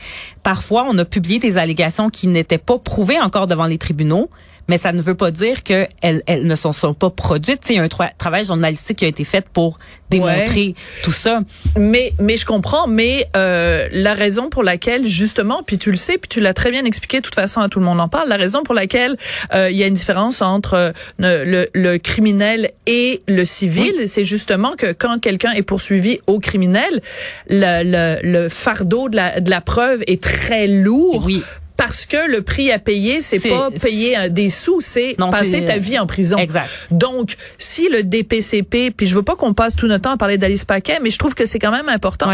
parfois 0.44 0.86
on 0.90 0.98
a 0.98 1.06
publié 1.06 1.40
des 1.40 1.58
allégations 1.58 2.10
qui 2.10 2.28
n'étaient 2.28 2.58
pas 2.58 2.80
prouvées 2.80 3.20
encore 3.20 3.48
devant 3.48 3.66
les 3.66 3.78
tribunaux 3.78 4.30
mais 4.68 4.78
ça 4.78 4.92
ne 4.92 5.02
veut 5.02 5.16
pas 5.16 5.32
dire 5.32 5.64
qu'elles 5.64 5.90
elles 6.02 6.48
ne 6.48 6.56
sont, 6.56 6.74
sont 6.74 6.94
pas 6.94 7.10
produites. 7.10 7.70
Il 7.70 7.76
y 7.76 7.80
a 7.80 7.84
un 7.84 8.10
travail 8.18 8.46
journalistique 8.46 9.00
qui 9.00 9.06
a 9.06 9.08
été 9.08 9.24
fait 9.24 9.46
pour 9.50 9.80
démontrer 10.10 10.76
tout 11.04 11.12
ça. 11.12 11.42
Mais 11.78 12.14
mais 12.20 12.38
je 12.38 12.46
comprends, 12.46 12.88
mais 12.88 13.28
euh, 13.36 13.88
la 13.92 14.14
raison 14.14 14.50
pour 14.50 14.64
laquelle 14.64 15.06
justement, 15.06 15.64
puis 15.64 15.78
tu 15.78 15.92
le 15.92 15.98
sais, 15.98 16.18
puis 16.18 16.30
tu 16.30 16.40
l'as 16.40 16.54
très 16.54 16.72
bien 16.72 16.86
expliqué, 16.86 17.18
de 17.18 17.24
toute 17.24 17.36
façon, 17.36 17.62
à 17.62 17.70
tout 17.70 17.80
le 17.80 17.86
monde 17.86 18.00
en 18.00 18.08
parle. 18.08 18.30
La 18.30 18.38
raison 18.38 18.64
pour 18.64 18.76
laquelle 18.76 19.18
euh, 19.54 19.70
il 19.70 19.78
y 19.78 19.84
a 19.84 19.88
une 19.88 19.94
différence 19.94 20.42
entre 20.42 20.74
euh, 20.76 20.92
le, 21.18 21.68
le, 21.74 21.98
criminel 21.98 22.72
et 22.86 23.22
le 23.28 23.46
civil, 23.46 24.08
c'est 24.08 24.26
justement 24.26 24.74
que 24.78 24.92
quand 24.92 25.20
quelqu'un 25.20 25.52
est 25.52 25.64
poursuivi 25.64 26.20
au 26.28 26.40
criminel, 26.40 27.02
le, 27.50 27.84
le, 27.84 28.20
le 28.24 28.50
fardeau 28.50 29.10
de 29.10 29.16
la, 29.16 29.40
de 29.40 29.50
la 29.50 29.62
preuve 29.62 30.04
est 30.08 30.22
très 30.22 30.68
lourd. 30.68 31.24
Oui 31.26 31.44
parce 31.78 32.06
que 32.06 32.30
le 32.30 32.42
prix 32.42 32.72
à 32.72 32.80
payer, 32.80 33.22
c'est 33.22 33.40
pas 33.40 33.70
payer 33.72 34.30
des 34.30 34.50
sous, 34.50 34.82
c'est 34.82 35.16
passer 35.32 35.66
ta 35.66 35.78
vie 35.78 35.98
en 36.00 36.08
prison. 36.08 36.38
Exact. 36.38 36.70
Donc, 36.92 37.36
si 37.58 37.90
le 37.90 38.04
DPCP, 38.04 38.92
puis 38.92 39.08
je 39.08 39.16
veux 39.16 39.24
pas 39.24 39.36
qu'on 39.36 39.54
passe 39.54 39.76
tout 39.76 39.88
notre 39.88 40.04
temps 40.04 40.12
à 40.12 40.18
parler 40.18 40.38
d'Alice 40.38 40.66
Paquet, 40.66 41.00
mais 41.02 41.10
je 41.10 41.18
trouve 41.18 41.34
que 41.34 41.46
c'est 41.46 41.60
quand 41.60 41.72
même 41.72 41.90
important. 41.90 42.32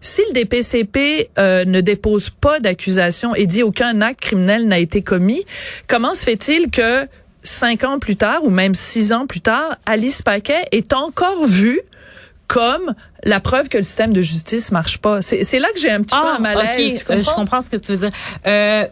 Si 0.00 0.20
le 0.28 0.34
DPCP 0.34 1.30
euh, 1.38 1.64
ne 1.64 1.80
dépose 1.80 2.28
pas 2.28 2.60
d'accusation 2.60 3.34
et 3.34 3.46
dit 3.46 3.62
aucun 3.62 4.02
acte 4.02 4.20
criminel 4.20 4.68
n'a 4.68 4.78
été 4.78 5.00
commis, 5.00 5.46
comment 5.86 6.12
se 6.12 6.24
fait-il 6.24 6.70
que 6.70 7.08
cinq 7.42 7.84
ans 7.84 7.98
plus 7.98 8.16
tard 8.16 8.44
ou 8.44 8.50
même 8.50 8.74
six 8.74 9.14
ans 9.14 9.26
plus 9.26 9.40
tard, 9.40 9.76
Alice 9.86 10.20
Paquet 10.20 10.62
est 10.72 10.92
encore 10.92 11.46
vue 11.46 11.80
comme 12.54 12.94
la 13.24 13.40
preuve 13.40 13.68
que 13.68 13.78
le 13.78 13.82
système 13.82 14.12
de 14.12 14.22
justice 14.22 14.70
marche 14.70 14.98
pas. 14.98 15.22
C'est 15.22 15.58
là 15.58 15.66
que 15.74 15.80
j'ai 15.80 15.90
un 15.90 16.02
petit 16.02 16.14
peu 16.14 16.22
ah, 16.24 16.36
un 16.36 16.38
malaise. 16.38 16.94
Tu 16.94 17.04
comprends? 17.04 17.22
je 17.22 17.30
comprends 17.34 17.62
ce 17.62 17.68
que 17.68 17.76
tu 17.76 17.90
veux 17.90 17.98
dire. 17.98 18.12
Euh, 18.46 18.86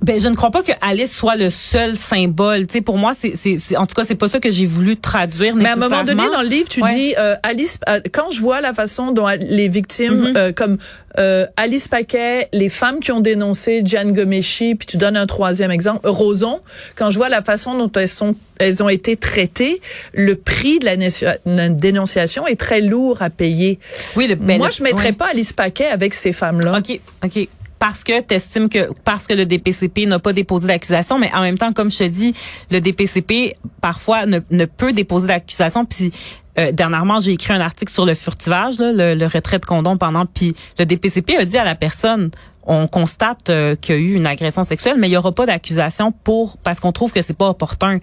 ben, 0.00 0.20
je 0.20 0.28
ne 0.28 0.34
crois 0.36 0.50
pas 0.50 0.62
que 0.62 0.70
Alice 0.80 1.12
soit 1.12 1.34
le 1.34 1.50
seul 1.50 1.96
symbole. 1.96 2.66
Tu 2.68 2.74
sais, 2.74 2.80
pour 2.82 2.98
moi, 2.98 3.12
c'est, 3.14 3.34
c'est, 3.36 3.76
en 3.76 3.86
tout 3.86 3.96
cas, 3.96 4.04
c'est 4.04 4.14
pas 4.14 4.28
ça 4.28 4.38
que 4.38 4.52
j'ai 4.52 4.66
voulu 4.66 4.96
traduire. 4.96 5.56
Mais 5.56 5.68
à 5.68 5.72
un 5.72 5.76
moment 5.76 6.04
donné, 6.04 6.22
dans 6.32 6.42
le 6.42 6.48
livre, 6.48 6.68
tu 6.68 6.82
dis 6.82 7.14
euh, 7.18 7.34
Alice. 7.42 7.78
Euh, 7.88 8.00
quand 8.12 8.30
je 8.30 8.40
vois 8.40 8.60
la 8.60 8.72
façon 8.72 9.10
dont 9.10 9.26
les 9.40 9.68
victimes, 9.68 10.22
mm-hmm. 10.22 10.36
euh, 10.36 10.52
comme 10.52 10.78
euh, 11.18 11.46
Alice 11.56 11.88
Paquet, 11.88 12.48
les 12.52 12.68
femmes 12.68 13.00
qui 13.00 13.10
ont 13.10 13.20
dénoncé 13.20 13.82
Diane 13.82 14.12
Gomeshi, 14.12 14.76
puis 14.76 14.86
tu 14.86 14.98
donnes 14.98 15.16
un 15.16 15.26
troisième 15.26 15.72
exemple, 15.72 16.08
Roson. 16.08 16.60
Quand 16.94 17.10
je 17.10 17.18
vois 17.18 17.28
la 17.28 17.42
façon 17.42 17.76
dont 17.76 17.90
elles 17.96 18.08
sont, 18.08 18.36
elles 18.58 18.84
ont 18.84 18.88
été 18.88 19.16
traitées, 19.16 19.80
le 20.14 20.36
prix 20.36 20.78
de 20.78 20.86
la 20.86 21.68
dénonciation 21.68 22.46
est 22.46 22.56
très 22.58 22.80
lourd 22.80 23.20
à 23.20 23.30
payer. 23.30 23.80
Oui, 24.14 24.28
le, 24.28 24.36
ben, 24.36 24.58
moi, 24.58 24.70
je 24.70 24.82
mettrais 24.84 25.12
pas 25.12 25.26
Alice 25.26 25.52
Paquet 25.52 25.86
avec 25.86 26.14
ces 26.14 26.32
femmes-là. 26.32 26.78
Ok, 26.78 27.00
ok 27.24 27.48
parce 27.82 28.04
que 28.04 28.20
tu 28.20 28.68
que 28.68 28.92
parce 29.02 29.26
que 29.26 29.34
le 29.34 29.44
DPCP 29.44 30.06
n'a 30.06 30.20
pas 30.20 30.32
déposé 30.32 30.68
d'accusation, 30.68 31.18
mais 31.18 31.34
en 31.34 31.40
même 31.40 31.58
temps, 31.58 31.72
comme 31.72 31.90
je 31.90 31.98
te 31.98 32.04
dis, 32.04 32.32
le 32.70 32.80
DPCP 32.80 33.56
parfois 33.80 34.24
ne, 34.24 34.38
peut 34.66 34.92
déposer 34.92 35.26
d'accusation. 35.26 35.84
Puis 35.84 36.12
euh, 36.60 36.70
dernièrement, 36.70 37.18
j'ai 37.18 37.32
écrit 37.32 37.52
un 37.52 37.60
article 37.60 37.92
sur 37.92 38.06
le 38.06 38.14
furtivage, 38.14 38.76
le, 38.78 39.26
retrait 39.26 39.58
de 39.58 39.64
condom 39.64 39.96
pendant. 39.96 40.26
Puis 40.26 40.54
le 40.78 40.86
DPCP 40.86 41.36
a 41.36 41.44
dit 41.44 41.58
à 41.58 41.64
la 41.64 41.74
personne 41.74 42.30
on 42.64 42.86
constate 42.86 43.50
euh, 43.50 43.74
qu'il 43.74 43.96
y 43.96 43.98
a 43.98 44.00
eu 44.00 44.14
une 44.14 44.28
agression 44.28 44.62
sexuelle, 44.62 44.94
mais 44.96 45.08
il 45.08 45.12
y 45.12 45.16
aura 45.16 45.32
pas 45.32 45.46
d'accusation 45.46 46.12
pour 46.12 46.58
parce 46.58 46.78
qu'on 46.78 46.92
trouve 46.92 47.12
que 47.12 47.20
c'est 47.20 47.36
pas 47.36 47.48
opportun 47.48 47.98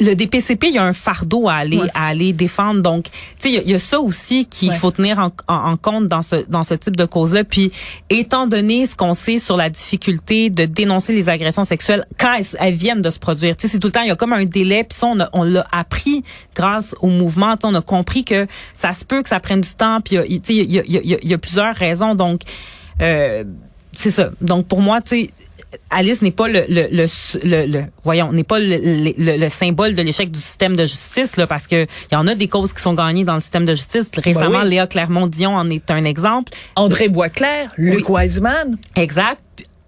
le 0.00 0.14
DPCP, 0.14 0.68
il 0.68 0.74
y 0.74 0.78
a 0.78 0.84
un 0.84 0.92
fardeau 0.92 1.48
à 1.48 1.54
aller 1.54 1.80
à 1.94 2.08
aller 2.08 2.32
défendre. 2.32 2.82
Donc, 2.82 3.04
tu 3.04 3.10
sais, 3.38 3.62
il 3.64 3.70
y, 3.70 3.74
a 3.74 3.78
ça 3.78 4.00
aussi 4.00 4.46
qu'il 4.46 4.72
faut 4.72 4.90
tenir 4.90 5.18
en, 5.18 5.30
en, 5.48 5.76
compte 5.76 6.06
dans 6.06 6.22
ce 6.22 6.46
dans 6.48 6.64
ce 6.64 6.74
type 6.74 6.96
de 6.96 7.04
cause-là. 7.04 7.44
Puis, 7.44 7.72
étant 8.10 8.46
donné 8.46 8.86
ce 8.86 8.94
qu'on 8.94 9.14
sait 9.14 9.38
sur 9.38 9.56
la 9.56 9.70
difficulté 9.70 10.50
de 10.50 10.64
dénoncer 10.64 11.12
les 11.12 11.28
agressions 11.28 11.64
sexuelles 11.64 12.04
quand 12.18 12.40
elles, 12.58 12.74
viennent 12.74 13.02
de 13.02 13.10
se 13.10 13.18
produire, 13.18 13.56
tu 13.56 13.62
sais, 13.62 13.68
c'est 13.68 13.78
tout 13.78 13.88
le 13.88 13.92
temps 13.92 14.02
il 14.02 14.08
y 14.08 14.12
a 14.12 14.16
comme 14.16 14.32
un 14.32 14.44
délai. 14.44 14.84
Puis 14.84 14.98
ça, 14.98 15.06
on, 15.06 15.18
on 15.32 15.44
l'a 15.44 15.66
appris 15.72 16.22
grâce 16.54 16.94
au 17.00 17.08
mouvement. 17.08 17.54
On 17.64 17.74
a 17.74 17.82
compris 17.82 18.24
que 18.24 18.46
ça 18.74 18.92
se 18.92 19.04
peut 19.04 19.22
que 19.22 19.28
ça 19.28 19.40
prenne 19.40 19.60
du 19.60 19.72
temps. 19.74 20.00
Puis, 20.00 20.16
tu 20.40 20.54
sais, 20.54 20.62
il 20.62 20.72
y 20.72 20.78
a, 20.78 20.82
y, 20.86 21.14
a, 21.14 21.18
y 21.22 21.34
a 21.34 21.38
plusieurs 21.38 21.74
raisons. 21.74 22.14
Donc, 22.14 22.42
euh, 23.00 23.44
c'est 23.92 24.10
ça. 24.10 24.30
Donc 24.40 24.66
pour 24.66 24.80
moi, 24.80 25.00
tu 25.00 25.22
sais, 25.22 25.30
Alice 25.90 26.22
n'est 26.22 26.30
pas 26.30 26.48
le, 26.48 26.64
le, 26.68 26.88
le, 26.90 27.66
le, 27.66 27.84
voyons, 28.04 28.32
n'est 28.32 28.44
pas 28.44 28.58
le, 28.58 28.78
le, 29.16 29.48
symbole 29.48 29.94
de 29.94 30.02
l'échec 30.02 30.30
du 30.30 30.40
système 30.40 30.76
de 30.76 30.84
justice 30.84 31.36
là, 31.36 31.46
parce 31.46 31.66
que 31.66 31.84
il 31.84 32.14
y 32.14 32.16
en 32.16 32.26
a 32.26 32.34
des 32.34 32.48
causes 32.48 32.72
qui 32.72 32.82
sont 32.82 32.94
gagnées 32.94 33.24
dans 33.24 33.34
le 33.34 33.40
système 33.40 33.64
de 33.64 33.74
justice. 33.74 34.10
Récemment, 34.16 34.60
ben 34.60 34.64
Léa 34.64 34.86
Clermont-Dion 34.86 35.54
en 35.54 35.68
est 35.70 35.90
un 35.90 36.04
exemple. 36.04 36.52
André 36.76 37.08
Boisclair, 37.08 37.72
Luc 37.76 38.08
Wiseman. 38.08 38.76
Exact 38.96 39.40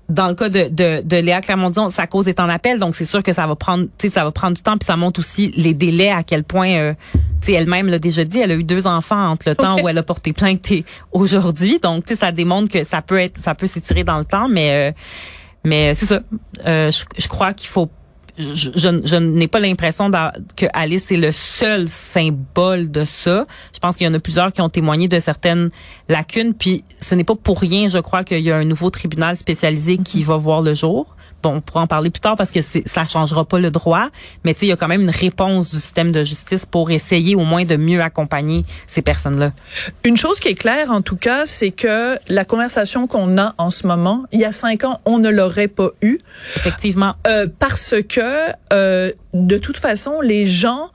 dans 0.09 0.29
le 0.29 0.35
cas 0.35 0.49
de, 0.49 0.69
de, 0.69 1.01
de 1.03 1.17
Léa 1.17 1.41
Clermont-Dion, 1.41 1.91
sa 1.91 2.07
cause 2.07 2.29
est 2.29 2.41
en 2.41 2.49
appel, 2.49 2.79
donc 2.79 2.95
c'est 2.95 3.05
sûr 3.05 3.23
que 3.23 3.33
ça 3.33 3.47
va 3.47 3.57
prendre, 3.57 3.85
tu 3.85 4.09
sais, 4.09 4.11
ça 4.11 4.25
va 4.25 4.33
prendre 4.33 4.57
du 4.57 4.63
temps, 4.63 4.77
puis 4.77 4.87
ça 4.87 4.97
montre 4.97 5.21
aussi 5.21 5.53
les 5.57 5.75
délais 5.75 6.11
à 6.11 6.23
quel 6.23 6.45
point, 6.45 6.71
euh, 6.73 6.95
tu 7.15 7.21
sais, 7.47 7.53
elle-même 7.53 7.89
l'a 7.89 7.99
déjà 7.99 8.25
dit, 8.25 8.39
elle 8.39 8.51
a 8.51 8.55
eu 8.55 8.65
deux 8.65 8.87
enfants 8.87 9.31
entre 9.31 9.49
le 9.49 9.57
temps 9.57 9.77
où 9.83 9.89
elle 9.89 9.99
a 9.99 10.03
porté 10.03 10.33
plainte 10.33 10.71
et 10.73 10.85
aujourd'hui, 11.13 11.79
donc 11.81 12.05
tu 12.05 12.15
sais, 12.15 12.21
ça 12.21 12.33
démontre 12.33 12.71
que 12.71 12.85
ça 12.85 13.03
peut 13.03 13.19
être, 13.19 13.39
ça 13.39 13.55
peut 13.55 13.67
s'étirer 13.67 14.05
dans 14.05 14.19
le 14.19 14.25
temps, 14.25 14.49
mais 14.49 14.91
euh, 14.91 14.93
mais 15.65 15.95
c'est 15.95 16.07
ça. 16.07 16.21
Euh, 16.67 16.91
je, 16.91 17.05
je 17.17 17.27
crois 17.27 17.55
qu'il 17.55 17.69
faut 17.71 17.89
je, 18.37 18.71
je, 18.75 19.17
n'ai 19.17 19.49
pas 19.49 19.61
l'impression 19.61 20.11
que 20.57 20.67
Alice 20.73 21.13
est 21.13 21.17
le 21.17 21.31
seul 21.31 21.89
symbole 21.89 22.91
de 22.91 23.05
ça. 23.05 23.47
Je 23.73 23.79
pense 23.79 23.97
qu'il 23.97 24.07
y 24.07 24.11
en 24.11 24.15
a 24.15 24.19
plusieurs 24.19 24.53
qui 24.53 24.61
ont 24.61 24.69
témoigné 24.69 25.07
de 25.09 25.21
certaines 25.21 25.71
lacunes. 26.09 26.55
Puis 26.55 26.85
ce 27.01 27.15
n'est 27.15 27.25
pas 27.25 27.37
pour 27.37 27.61
rien, 27.61 27.89
je 27.89 27.99
crois, 27.99 28.25
qu'il 28.25 28.41
y 28.41 28.51
a 28.51 28.57
un 28.57 28.65
nouveau 28.65 28.91
tribunal 28.91 29.37
spécialisé 29.37 29.99
qui 29.99 30.23
va 30.23 30.37
voir 30.37 30.63
le 30.63 30.75
jour 30.75 31.15
on 31.49 31.61
pourra 31.61 31.83
en 31.83 31.87
parler 31.87 32.11
plus 32.11 32.21
tard 32.21 32.37
parce 32.37 32.51
que 32.51 32.61
ça 32.63 33.07
changera 33.07 33.45
pas 33.45 33.59
le 33.59 33.71
droit, 33.71 34.09
mais 34.45 34.53
il 34.63 34.69
y 34.69 34.73
a 34.73 34.77
quand 34.77 34.89
même 34.89 35.03
une 35.03 35.11
réponse 35.11 35.71
du 35.71 35.81
système 35.81 36.13
de 36.13 36.25
justice 36.25 36.67
pour 36.67 36.91
essayer 36.91 37.35
au 37.35 37.45
moins 37.45 37.65
de 37.65 37.77
mieux 37.77 38.01
accompagner 38.03 38.65
ces 38.87 39.03
personnes-là. 39.03 39.53
Une 40.05 40.17
chose 40.17 40.41
qui 40.41 40.49
est 40.49 40.55
claire, 40.55 40.91
en 40.91 41.03
tout 41.03 41.17
cas, 41.17 41.47
c'est 41.47 41.71
que 41.71 42.17
la 42.29 42.45
conversation 42.45 43.07
qu'on 43.07 43.39
a 43.39 43.55
en 43.59 43.71
ce 43.71 43.87
moment, 43.87 44.25
il 44.33 44.41
y 44.41 44.45
a 44.45 44.53
cinq 44.53 44.85
ans, 44.85 45.01
on 45.05 45.19
ne 45.19 45.31
l'aurait 45.31 45.69
pas 45.69 45.91
eu. 46.03 46.19
Effectivement. 46.57 47.15
Euh, 47.27 47.47
parce 47.59 47.95
que, 48.09 48.21
euh, 48.73 49.11
de 49.33 49.59
toute 49.59 49.79
façon, 49.79 50.21
les 50.21 50.47
gens 50.47 50.91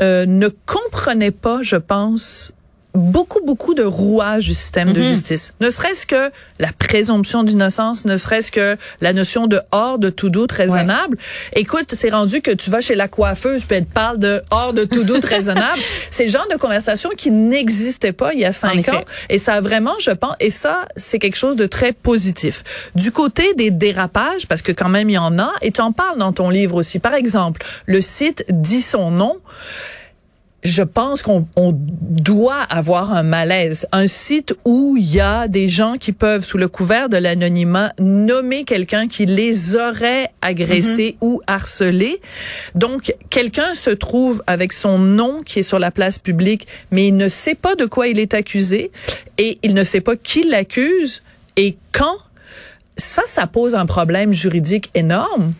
euh, 0.00 0.26
ne 0.26 0.48
comprenaient 0.48 1.30
pas, 1.30 1.60
je 1.62 1.76
pense, 1.76 2.52
beaucoup, 2.94 3.40
beaucoup 3.44 3.74
de 3.74 3.82
rouages 3.82 4.46
du 4.46 4.54
système 4.54 4.92
de 4.92 5.00
mhm. 5.00 5.06
justice. 5.06 5.54
Ne 5.60 5.70
serait-ce 5.70 6.06
que 6.06 6.30
la 6.58 6.72
présomption 6.72 7.44
d'innocence, 7.44 8.04
ne 8.04 8.16
serait-ce 8.16 8.50
que 8.50 8.76
la 9.00 9.12
notion 9.12 9.46
de 9.46 9.60
hors 9.72 9.98
de 9.98 10.10
tout 10.10 10.30
doute 10.30 10.52
raisonnable. 10.52 11.16
Écoute, 11.54 11.92
c'est 11.92 12.10
rendu 12.10 12.40
que 12.40 12.50
tu 12.50 12.70
vas 12.70 12.80
chez 12.80 12.94
la 12.94 13.08
coiffeuse 13.08 13.64
puis 13.64 13.76
elle 13.76 13.86
te 13.86 13.92
parle 13.92 14.18
de 14.18 14.42
hors 14.50 14.72
de 14.72 14.84
tout 14.84 15.04
doute 15.04 15.24
raisonnable. 15.24 15.80
C'est 16.10 16.24
le 16.24 16.30
genre 16.30 16.48
de 16.50 16.56
conversation 16.56 17.10
qui 17.16 17.30
n'existait 17.30 18.12
pas 18.12 18.32
il 18.34 18.40
y 18.40 18.44
a 18.44 18.52
cinq 18.52 18.88
ans. 18.88 19.04
Et 19.28 19.38
ça 19.38 19.54
a 19.54 19.60
vraiment, 19.60 19.94
je 20.00 20.10
pense, 20.10 20.34
et 20.40 20.50
ça, 20.50 20.86
c'est 20.96 21.18
quelque 21.18 21.36
chose 21.36 21.56
de 21.56 21.66
très 21.66 21.92
positif. 21.92 22.90
Du 22.94 23.12
côté 23.12 23.54
des 23.54 23.70
dérapages, 23.70 24.46
parce 24.46 24.62
que 24.62 24.72
quand 24.72 24.88
même 24.88 25.10
il 25.10 25.14
y 25.14 25.18
en 25.18 25.38
a, 25.38 25.52
et 25.62 25.70
tu 25.72 25.80
en 25.80 25.92
parles 25.92 26.18
dans 26.18 26.32
ton 26.32 26.50
livre 26.50 26.76
aussi. 26.76 26.98
Par 26.98 27.14
exemple, 27.14 27.64
le 27.86 28.00
site 28.00 28.44
dit 28.48 28.82
son 28.82 29.10
nom 29.10 29.38
je 30.68 30.82
pense 30.82 31.22
qu'on 31.22 31.46
doit 31.54 32.60
avoir 32.60 33.12
un 33.12 33.22
malaise. 33.22 33.86
Un 33.92 34.06
site 34.06 34.54
où 34.64 34.96
il 34.98 35.14
y 35.14 35.20
a 35.20 35.48
des 35.48 35.68
gens 35.68 35.94
qui 35.98 36.12
peuvent, 36.12 36.44
sous 36.44 36.58
le 36.58 36.68
couvert 36.68 37.08
de 37.08 37.16
l'anonymat, 37.16 37.92
nommer 37.98 38.64
quelqu'un 38.64 39.08
qui 39.08 39.26
les 39.26 39.76
aurait 39.76 40.30
agressés 40.42 41.16
mhm. 41.20 41.28
ou 41.28 41.40
harcelés. 41.46 42.20
Donc, 42.74 43.14
quelqu'un 43.30 43.74
se 43.74 43.90
trouve 43.90 44.42
avec 44.46 44.72
son 44.72 44.98
nom 44.98 45.42
qui 45.42 45.60
est 45.60 45.62
sur 45.62 45.78
la 45.78 45.90
place 45.90 46.18
publique, 46.18 46.66
mais 46.90 47.08
il 47.08 47.16
ne 47.16 47.28
sait 47.28 47.54
pas 47.54 47.74
de 47.74 47.86
quoi 47.86 48.08
il 48.08 48.18
est 48.18 48.34
accusé 48.34 48.90
et 49.38 49.58
il 49.62 49.74
ne 49.74 49.84
sait 49.84 50.00
pas 50.00 50.16
qui 50.16 50.42
l'accuse 50.42 51.22
et 51.56 51.76
quand. 51.92 52.16
Ça, 52.96 53.22
ça 53.26 53.46
pose 53.46 53.76
un 53.76 53.86
problème 53.86 54.32
juridique 54.32 54.90
énorme. 54.94 55.52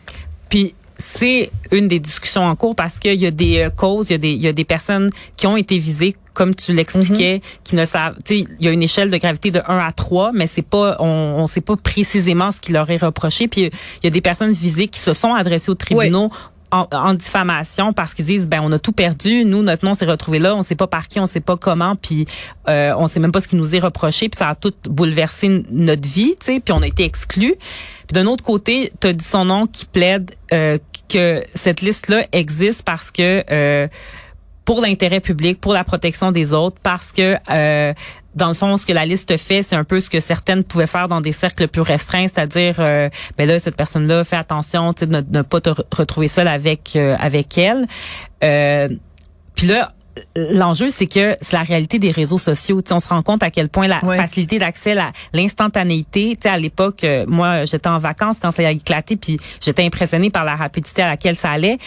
Puis 0.49 0.75
c'est 0.99 1.51
une 1.71 1.89
des 1.89 2.01
discussions 2.01 2.45
en 2.45 2.57
cours 2.57 2.75
parce 2.75 2.99
qu'il 2.99 3.15
y 3.15 3.27
a 3.27 3.31
des 3.31 3.61
euh, 3.61 3.71
causes, 3.71 4.11
il 4.11 4.13
y 4.13 4.15
a 4.17 4.19
des, 4.19 4.33
il 4.33 4.43
y 4.43 4.49
a 4.49 4.53
des 4.53 4.65
personnes 4.65 5.11
qui 5.37 5.47
ont 5.47 5.57
été 5.57 5.79
visées 5.79 6.17
comme 6.35 6.55
tu 6.55 6.73
l'expliquais, 6.73 7.35
mhm. 7.35 7.61
qui 7.65 7.75
ne 7.75 7.85
savent, 7.85 8.15
tu 8.25 8.39
sais, 8.39 8.47
il 8.61 8.65
y 8.65 8.69
a 8.69 8.73
une 8.73 8.83
échelle 8.83 9.11
de 9.11 9.17
gravité 9.17 9.51
de 9.51 9.61
1 9.67 9.79
à 9.79 9.91
3, 9.91 10.31
mais 10.33 10.47
c'est 10.47 10.63
pas, 10.63 10.97
on, 11.01 11.05
on 11.05 11.47
sait 11.49 11.61
pas 11.61 11.77
précisément 11.77 12.53
ce 12.53 12.61
qui 12.61 12.71
leur 12.73 12.89
est 12.91 12.97
reproché. 12.97 13.49
Puis 13.49 13.63
il 13.63 14.05
y 14.05 14.07
a 14.07 14.11
des 14.11 14.21
personnes 14.21 14.53
visées 14.53 14.87
qui 14.87 15.01
se 15.01 15.15
sont 15.15 15.35
adressées 15.35 15.71
aux 15.71 15.75
tribunaux 15.75 16.31
en, 16.71 17.15
diffamation 17.15 17.93
parce 17.93 18.15
qu'ils 18.15 18.25
disent 18.25 18.49
ben 18.49 18.61
on 18.63 18.73
a 18.73 18.79
tout 18.79 18.93
perdu. 18.93 19.45
Nous 19.45 19.63
notre 19.63 19.85
nom 19.85 19.95
s'est 19.95 20.07
retrouvé 20.07 20.39
là. 20.39 20.55
On 20.55 20.63
sait 20.63 20.75
pas 20.75 20.87
par 20.87 21.09
qui 21.09 21.21
on 21.21 21.27
sait 21.27 21.41
pas 21.41 21.57
comment. 21.57 21.97
Puis 21.97 22.27
euh, 22.69 22.93
on 22.97 23.07
sait 23.07 23.21
même 23.21 23.33
pas 23.33 23.41
ce 23.41 23.49
qui 23.49 23.57
nous 23.57 23.75
est 23.75 23.79
reproché. 23.79 24.29
Puis 24.29 24.39
ça 24.39 24.49
a 24.49 24.55
tout 24.55 24.75
bouleversé 24.89 25.65
notre 25.71 26.09
vie 26.09 26.35
tu 26.41 26.47
sais. 26.47 26.61
Puis 26.61 26.73
on 26.73 26.83
a 26.83 26.87
été 26.87 27.05
exclus. 27.05 27.55
Puis 27.57 28.15
d'un 28.15 28.27
autre 28.27 28.45
côté 28.45 28.93
tu 29.01 29.09
as 29.09 29.13
dit 29.13 29.25
son 29.25 29.45
nom 29.45 29.67
qui 29.67 29.85
plaide 29.85 30.31
euh, 30.53 30.79
que 31.09 31.43
cette 31.55 31.81
liste 31.81 32.09
là 32.09 32.25
existe 32.33 32.83
parce 32.83 33.11
que 33.11 33.45
euh, 33.51 33.89
pour 34.69 34.83
l'intérêt 34.83 35.21
public, 35.21 35.63
pour 35.63 35.73
la 35.73 35.83
protection 35.83 36.31
des 36.31 36.53
autres, 36.53 36.77
parce 36.83 37.11
que 37.11 37.37
euh, 37.51 37.95
dans 38.35 38.49
le 38.49 38.55
fond, 38.55 38.77
ce 38.77 38.87
que 38.87 38.93
la 38.93 39.07
liste 39.07 39.37
fait, 39.37 39.63
c'est 39.63 39.77
un 39.77 39.85
peu 39.85 40.01
ce 40.01 40.11
que 40.11 40.21
certaines 40.21 40.65
pouvaient 40.65 40.87
faire 40.87 41.09
dans 41.09 41.21
des 41.21 41.33
cercles 41.33 41.69
plus 41.69 41.83
restreints, 41.83 42.29
c'est-à-dire, 42.29 42.77
euh, 42.79 43.09
ben 43.37 43.49
là, 43.49 43.59
cette 43.59 43.77
personne-là, 43.77 44.25
fais 44.25 44.37
attention, 44.37 44.93
tu 44.93 45.07
ne, 45.07 45.21
ne 45.21 45.43
pas 45.43 45.61
te 45.61 45.71
retrouver 45.95 46.29
seule 46.29 46.49
avec 46.49 46.95
euh, 46.97 47.17
avec 47.19 47.57
elle. 47.59 47.87
Euh, 48.45 48.89
puis 49.55 49.67
là, 49.67 49.93
l'enjeu, 50.37 50.89
c'est 50.91 51.07
que 51.07 51.37
c'est 51.41 51.57
la 51.57 51.63
réalité 51.63 51.99
des 51.99 52.11
réseaux 52.11 52.39
sociaux. 52.39 52.81
on 52.91 53.01
se 53.01 53.09
rend 53.09 53.23
compte 53.23 53.43
à 53.43 53.51
quel 53.51 53.69
point 53.69 53.89
la 53.89 54.01
facilité 54.01 54.59
d'accès, 54.59 54.97
l'instantanéité. 55.33 56.37
À 56.45 56.59
l'époque, 56.59 57.05
moi, 57.27 57.65
j'étais 57.65 57.89
en 57.89 57.99
vacances 57.99 58.37
quand 58.41 58.53
ça 58.53 58.67
a 58.67 58.71
éclaté, 58.71 59.17
puis 59.17 59.39
j'étais 59.61 59.85
impressionnée 59.85 60.31
par 60.31 60.45
la 60.45 60.55
rapidité 60.55 61.03
à 61.03 61.11
laquelle 61.11 61.37
ça 61.37 61.51
allait. 61.51 61.79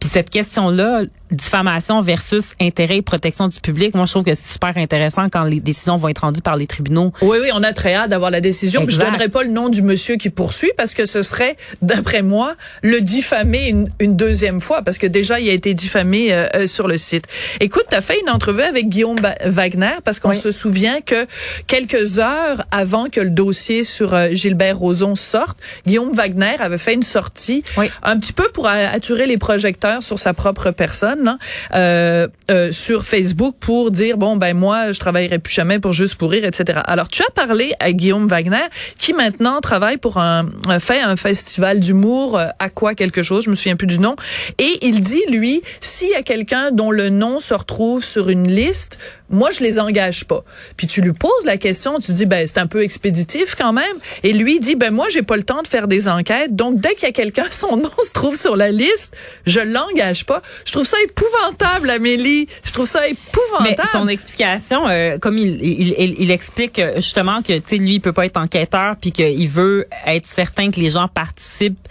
Puis 0.00 0.08
cette 0.08 0.30
question-là, 0.30 1.02
diffamation 1.30 2.00
versus 2.00 2.54
intérêt 2.58 2.96
et 2.96 3.02
protection 3.02 3.48
du 3.48 3.60
public, 3.60 3.94
moi 3.94 4.06
je 4.06 4.12
trouve 4.12 4.24
que 4.24 4.34
c'est 4.34 4.50
super 4.50 4.76
intéressant 4.78 5.28
quand 5.28 5.44
les 5.44 5.60
décisions 5.60 5.96
vont 5.96 6.08
être 6.08 6.20
rendues 6.20 6.40
par 6.40 6.56
les 6.56 6.66
tribunaux. 6.66 7.12
Oui, 7.20 7.36
oui, 7.42 7.50
on 7.52 7.62
a 7.62 7.74
très 7.74 7.94
hâte 7.94 8.08
d'avoir 8.08 8.30
la 8.30 8.40
décision. 8.40 8.84
Je 8.88 8.98
donnerai 8.98 9.28
pas 9.28 9.42
le 9.42 9.50
nom 9.50 9.68
du 9.68 9.82
monsieur 9.82 10.16
qui 10.16 10.30
poursuit 10.30 10.72
parce 10.78 10.94
que 10.94 11.04
ce 11.04 11.22
serait, 11.22 11.54
d'après 11.82 12.22
moi, 12.22 12.54
le 12.82 13.02
diffamer 13.02 13.68
une, 13.68 13.90
une, 14.00 14.16
deuxième 14.16 14.60
fois 14.60 14.80
parce 14.80 14.96
que 14.96 15.06
déjà 15.06 15.38
il 15.38 15.50
a 15.50 15.52
été 15.52 15.74
diffamé 15.74 16.32
euh, 16.32 16.46
euh, 16.54 16.66
sur 16.66 16.88
le 16.88 16.96
site. 16.96 17.26
Écoute, 17.60 17.84
tu 17.90 17.94
as 17.94 18.00
fait 18.00 18.18
une 18.20 18.30
entrevue 18.30 18.62
avec 18.62 18.88
Guillaume 18.88 19.20
Wagner 19.44 19.96
parce 20.02 20.18
qu'on 20.18 20.32
se 20.32 20.50
souvient 20.50 21.02
que 21.02 21.26
quelques 21.66 22.18
heures 22.18 22.64
avant 22.70 23.06
que 23.06 23.20
le 23.20 23.30
dossier 23.30 23.84
sur 23.84 24.14
euh, 24.14 24.28
Gilbert 24.32 24.78
Rozon 24.78 25.14
sorte, 25.14 25.58
Guillaume 25.86 26.12
Wagner 26.12 26.56
avait 26.58 26.78
fait 26.78 26.94
une 26.94 27.02
sortie 27.02 27.62
un 28.02 28.18
petit 28.18 28.32
peu 28.32 28.48
pour 28.54 28.66
attirer 28.66 29.26
les 29.26 29.36
projecteurs 29.36 29.89
sur 30.00 30.18
sa 30.18 30.34
propre 30.34 30.70
personne 30.70 31.38
euh, 31.74 32.28
euh, 32.50 32.72
sur 32.72 33.04
Facebook 33.04 33.56
pour 33.58 33.90
dire 33.90 34.16
bon 34.16 34.36
ben 34.36 34.56
moi 34.56 34.92
je 34.92 35.00
travaillerai 35.00 35.38
plus 35.38 35.52
jamais 35.52 35.78
pour 35.78 35.92
juste 35.92 36.14
pourrir 36.14 36.44
etc. 36.44 36.80
Alors 36.84 37.08
tu 37.08 37.22
as 37.22 37.30
parlé 37.30 37.72
à 37.80 37.92
Guillaume 37.92 38.28
Wagner 38.28 38.66
qui 38.98 39.12
maintenant 39.12 39.60
travaille 39.60 39.96
pour 39.96 40.18
un, 40.18 40.46
fait 40.78 41.00
un 41.00 41.16
festival 41.16 41.80
d'humour 41.80 42.38
euh, 42.38 42.46
à 42.58 42.68
quoi 42.68 42.94
quelque 42.94 43.22
chose 43.22 43.44
je 43.44 43.50
me 43.50 43.54
souviens 43.54 43.76
plus 43.76 43.86
du 43.86 43.98
nom 43.98 44.14
et 44.58 44.78
il 44.82 45.00
dit 45.00 45.22
lui 45.28 45.62
s'il 45.80 46.10
y 46.10 46.14
a 46.14 46.22
quelqu'un 46.22 46.70
dont 46.70 46.90
le 46.90 47.08
nom 47.08 47.40
se 47.40 47.54
retrouve 47.54 48.04
sur 48.04 48.28
une 48.28 48.46
liste 48.46 48.98
moi 49.30 49.50
je 49.52 49.60
les 49.60 49.78
engage 49.78 50.24
pas. 50.24 50.42
Puis 50.76 50.88
tu 50.88 51.00
lui 51.00 51.12
poses 51.12 51.44
la 51.44 51.56
question, 51.56 52.00
tu 52.00 52.12
dis 52.12 52.26
ben 52.26 52.46
c'est 52.46 52.58
un 52.58 52.66
peu 52.66 52.82
expéditif 52.82 53.54
quand 53.54 53.72
même 53.72 53.96
et 54.22 54.32
lui 54.32 54.58
dit 54.60 54.74
ben 54.74 54.90
moi 54.90 55.06
j'ai 55.10 55.22
pas 55.22 55.36
le 55.36 55.44
temps 55.44 55.62
de 55.62 55.68
faire 55.68 55.86
des 55.86 56.08
enquêtes 56.08 56.56
donc 56.56 56.80
dès 56.80 56.94
qu'il 56.94 57.04
y 57.04 57.06
a 57.06 57.12
quelqu'un 57.12 57.44
son 57.50 57.76
nom 57.76 57.90
se 58.02 58.12
trouve 58.12 58.36
sur 58.36 58.56
la 58.56 58.70
liste, 58.70 59.16
je 59.46 59.60
l'engage 59.60 59.79
pas. 60.26 60.42
Je 60.64 60.72
trouve 60.72 60.86
ça 60.86 60.96
épouvantable 61.04 61.90
Amélie, 61.90 62.46
je 62.64 62.72
trouve 62.72 62.86
ça 62.86 63.06
épouvantable. 63.06 63.76
Mais 63.82 63.98
son 63.98 64.08
explication 64.08 64.88
euh, 64.88 65.18
comme 65.18 65.38
il, 65.38 65.62
il, 65.62 66.14
il, 66.18 66.30
explique 66.30 66.78
euh, 66.78 66.94
justement 66.96 67.42
que 67.42 67.58
tu 67.58 67.62
sais 67.66 67.76
lui 67.76 67.94
il 67.94 68.00
peut 68.00 68.12
pas 68.12 68.26
être 68.26 68.36
enquêteur 68.36 68.96
puis 69.00 69.12
qu'il 69.12 69.48
veut 69.48 69.86
être 70.06 70.26
certain 70.26 70.70
que 70.70 70.80
les 70.80 70.90
gens 70.90 71.08
participent 71.08 71.88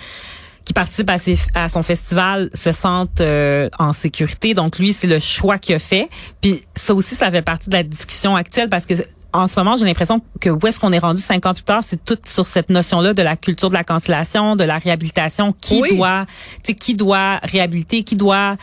qui 0.69 0.73
participent 0.73 1.09
à, 1.09 1.63
à 1.63 1.67
son 1.67 1.81
festival 1.81 2.51
se 2.53 2.71
sentent 2.71 3.21
euh, 3.21 3.69
en 3.79 3.91
sécurité. 3.91 4.53
Donc 4.53 4.77
lui, 4.77 4.93
c'est 4.93 5.07
le 5.07 5.17
choix 5.17 5.57
qu'il 5.57 5.73
a 5.73 5.79
fait. 5.79 6.07
Puis 6.41 6.63
ça 6.75 6.93
aussi, 6.93 7.15
ça 7.15 7.31
fait 7.31 7.41
partie 7.41 7.71
de 7.71 7.75
la 7.75 7.81
discussion 7.81 8.35
actuelle 8.35 8.69
parce 8.69 8.85
que 8.85 8.93
en 9.31 9.47
ce 9.47 9.59
moment, 9.59 9.77
j'ai 9.77 9.85
l'impression 9.85 10.21
que 10.39 10.49
où 10.49 10.59
est-ce 10.65 10.79
qu'on 10.79 10.91
est 10.91 10.99
rendu 10.99 11.21
cinq 11.21 11.45
ans 11.45 11.53
plus 11.53 11.63
tard, 11.63 11.81
c'est 11.83 12.03
tout 12.03 12.17
sur 12.25 12.47
cette 12.47 12.69
notion-là 12.69 13.13
de 13.13 13.21
la 13.21 13.35
culture 13.35 13.69
de 13.69 13.75
la 13.75 13.83
cancellation, 13.83 14.55
de 14.55 14.63
la 14.63 14.77
réhabilitation. 14.77 15.53
Qui 15.61 15.81
doit, 15.95 16.25
tu 16.63 16.71
sais, 16.71 16.73
qui 16.73 16.95
doit 16.95 17.37
réhabiliter, 17.43 18.03
qui 18.03 18.15
doit 18.15 18.55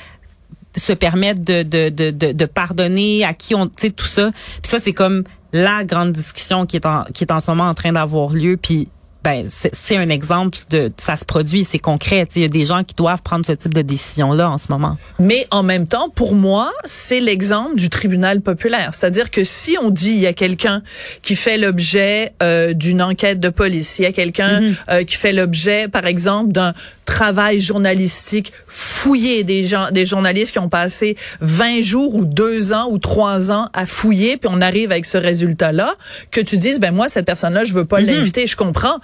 se 0.76 0.92
permettre 0.92 1.40
de, 1.40 1.62
de, 1.62 1.88
de, 1.88 2.10
de, 2.10 2.32
de 2.32 2.44
pardonner, 2.46 3.24
à 3.24 3.32
qui 3.32 3.54
on, 3.54 3.66
tu 3.66 3.74
sais, 3.78 3.90
tout 3.90 4.06
ça. 4.06 4.30
Puis 4.62 4.70
ça, 4.70 4.80
c'est 4.80 4.92
comme 4.92 5.24
la 5.52 5.84
grande 5.84 6.12
discussion 6.12 6.66
qui 6.66 6.76
est 6.76 6.86
en, 6.86 7.04
qui 7.14 7.24
est 7.24 7.32
en 7.32 7.40
ce 7.40 7.50
moment 7.50 7.64
en 7.64 7.74
train 7.74 7.92
d'avoir 7.92 8.30
lieu. 8.30 8.56
Puis 8.56 8.88
ben 9.26 9.44
c'est 9.48 9.96
un 9.96 10.08
exemple 10.08 10.56
de 10.70 10.92
ça 10.96 11.16
se 11.16 11.24
produit, 11.24 11.64
c'est 11.64 11.80
concret. 11.80 12.28
Il 12.36 12.42
y 12.42 12.44
a 12.44 12.48
des 12.48 12.64
gens 12.64 12.84
qui 12.84 12.94
doivent 12.94 13.22
prendre 13.22 13.44
ce 13.44 13.50
type 13.50 13.74
de 13.74 13.82
décision 13.82 14.32
là 14.32 14.48
en 14.48 14.56
ce 14.56 14.66
moment. 14.70 14.96
Mais 15.18 15.48
en 15.50 15.64
même 15.64 15.88
temps, 15.88 16.10
pour 16.10 16.36
moi, 16.36 16.70
c'est 16.84 17.18
l'exemple 17.18 17.74
du 17.74 17.90
tribunal 17.90 18.40
populaire. 18.40 18.94
C'est-à-dire 18.94 19.32
que 19.32 19.42
si 19.42 19.76
on 19.82 19.90
dit 19.90 20.10
il 20.10 20.20
y 20.20 20.28
a 20.28 20.32
quelqu'un 20.32 20.80
qui 21.22 21.34
fait 21.34 21.58
l'objet 21.58 22.34
euh, 22.40 22.72
d'une 22.72 23.02
enquête 23.02 23.40
de 23.40 23.48
police, 23.48 23.98
il 23.98 24.02
y 24.02 24.06
a 24.06 24.12
quelqu'un 24.12 24.60
mm-hmm. 24.60 24.74
euh, 24.90 25.02
qui 25.02 25.16
fait 25.16 25.32
l'objet, 25.32 25.88
par 25.88 26.06
exemple, 26.06 26.52
d'un 26.52 26.72
travail 27.04 27.60
journalistique 27.60 28.52
fouillé 28.66 29.44
des 29.44 29.64
gens, 29.64 29.90
des 29.90 30.04
journalistes 30.04 30.52
qui 30.52 30.58
ont 30.58 30.68
passé 30.68 31.16
20 31.40 31.82
jours 31.82 32.14
ou 32.14 32.26
deux 32.26 32.72
ans 32.72 32.88
ou 32.90 32.98
trois 32.98 33.50
ans 33.50 33.68
à 33.72 33.86
fouiller, 33.86 34.36
puis 34.36 34.50
on 34.52 34.60
arrive 34.60 34.92
avec 34.92 35.06
ce 35.06 35.16
résultat-là, 35.16 35.94
que 36.30 36.40
tu 36.40 36.58
dises, 36.58 36.78
ben 36.78 36.92
moi, 36.92 37.08
cette 37.08 37.24
personne-là, 37.24 37.64
je 37.64 37.72
veux 37.72 37.84
pas 37.84 38.00
mm-hmm. 38.00 38.06
l'inviter, 38.06 38.46
je 38.46 38.56
comprends. 38.56 38.98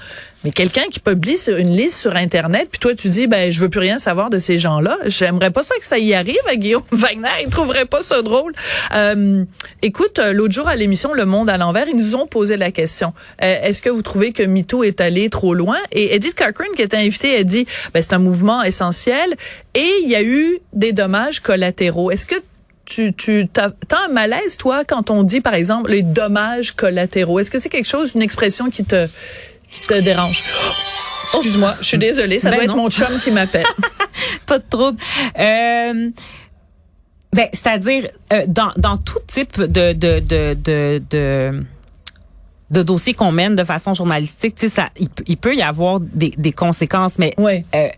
Mais 0.45 0.51
quelqu'un 0.51 0.85
qui 0.91 0.99
publie 0.99 1.37
une 1.47 1.71
liste 1.71 1.99
sur 1.99 2.17
Internet, 2.17 2.69
puis 2.71 2.81
toi, 2.81 2.95
tu 2.95 3.09
dis, 3.09 3.27
ben, 3.27 3.53
je 3.53 3.61
veux 3.61 3.69
plus 3.69 3.81
rien 3.81 3.99
savoir 3.99 4.29
de 4.29 4.39
ces 4.39 4.59
gens-là. 4.59 4.99
J'aimerais 5.07 5.51
pas 5.51 5.63
ça 5.63 5.75
que 5.79 5.85
ça 5.85 5.99
y 5.99 6.15
arrive 6.15 6.37
à 6.49 6.57
Guillaume 6.57 6.83
Wagner. 6.91 7.29
Il 7.45 7.51
trouverait 7.51 7.87
pas 7.87 8.03
ça 8.03 8.23
drôle. 8.23 8.53
Euh, 8.95 9.45
écoute, 9.83 10.19
euh, 10.19 10.33
l'autre 10.33 10.53
jour 10.53 10.67
à 10.67 10.75
l'émission 10.75 11.13
Le 11.15 11.27
Monde 11.27 11.49
à 11.49 11.59
l'envers, 11.59 11.89
ils 11.89 11.97
nous 11.97 12.17
ont 12.17 12.27
posé 12.27 12.57
la 12.57 12.73
question. 12.73 13.13
Euh, 13.43 13.63
est-ce 13.63 13.81
que 13.81 13.91
vous 13.91 14.03
trouvez 14.03 14.33
que 14.33 14.43
MeToo 14.43 14.83
est 14.83 15.01
allé 15.01 15.31
trop 15.31 15.55
loin? 15.55 15.79
Et 15.93 16.15
Edith 16.15 16.35
Cochrane, 16.35 16.75
qui 16.75 16.83
était 16.83 16.97
invitée, 16.97 17.37
a 17.37 17.45
dit, 17.45 17.67
ben, 17.95 18.03
c'est 18.03 18.15
un 18.15 18.19
mouvement 18.19 18.63
essentiel 18.63 19.37
et 19.75 19.91
il 20.03 20.11
y 20.11 20.17
a 20.17 20.23
eu 20.23 20.59
des 20.73 20.93
dommages 20.93 21.41
collatéraux. 21.41 22.11
Est-ce 22.11 22.27
que 22.27 22.37
tu, 22.85 23.15
tu 23.15 23.49
as, 23.57 23.73
un 24.05 24.09
malaise, 24.09 24.57
toi, 24.57 24.85
quand 24.85 25.11
on 25.11 25.23
dit, 25.23 25.41
par 25.41 25.55
exemple, 25.55 25.91
les 25.91 26.03
dommages 26.03 26.73
collatéraux? 26.73 27.39
Est-ce 27.39 27.51
que 27.51 27.59
c'est 27.59 27.69
quelque 27.69 27.89
chose, 27.89 28.15
une 28.15 28.23
expression 28.23 28.71
qui 28.71 28.85
te, 28.85 29.07
qui 29.73 29.81
te 29.81 30.01
dérange. 30.01 30.45
Excuse-moi, 31.35 31.75
je 31.81 31.87
suis 31.87 31.99
désolée, 31.99 32.39
ça 32.39 32.51
ben 32.51 32.57
doit 32.57 32.65
être 32.65 32.77
mon 32.77 32.91
chum 32.91 33.09
qui 33.25 33.31
m'appelle. 33.31 33.67
Pas 34.47 34.59
de 34.59 34.65
trouble. 34.69 34.99
Euh, 35.39 36.11
ben, 37.33 37.49
c'est-à-dire 37.53 38.09
euh, 38.33 38.45
dans, 38.47 38.73
dans 38.77 38.99
tout 38.99 39.19
type 39.27 39.61
de 39.61 39.93
de 39.95 40.21
de 40.21 40.55
de, 40.55 41.03
de 41.11 41.65
de 42.71 42.83
dossiers 42.83 43.15
qu'on 43.15 43.33
mène 43.33 43.55
de 43.55 43.65
façon 43.65 43.93
journalistique, 43.93 44.55
tu 44.55 44.69
sais, 44.69 44.75
ça, 44.75 44.89
il, 45.27 45.37
peut 45.37 45.55
y 45.55 45.63
avoir 45.63 46.01
des, 46.01 46.33
des 46.39 46.53
conséquences, 46.53 47.19
mais 47.19 47.35
ouais. 47.37 47.65
euh, 47.75 47.89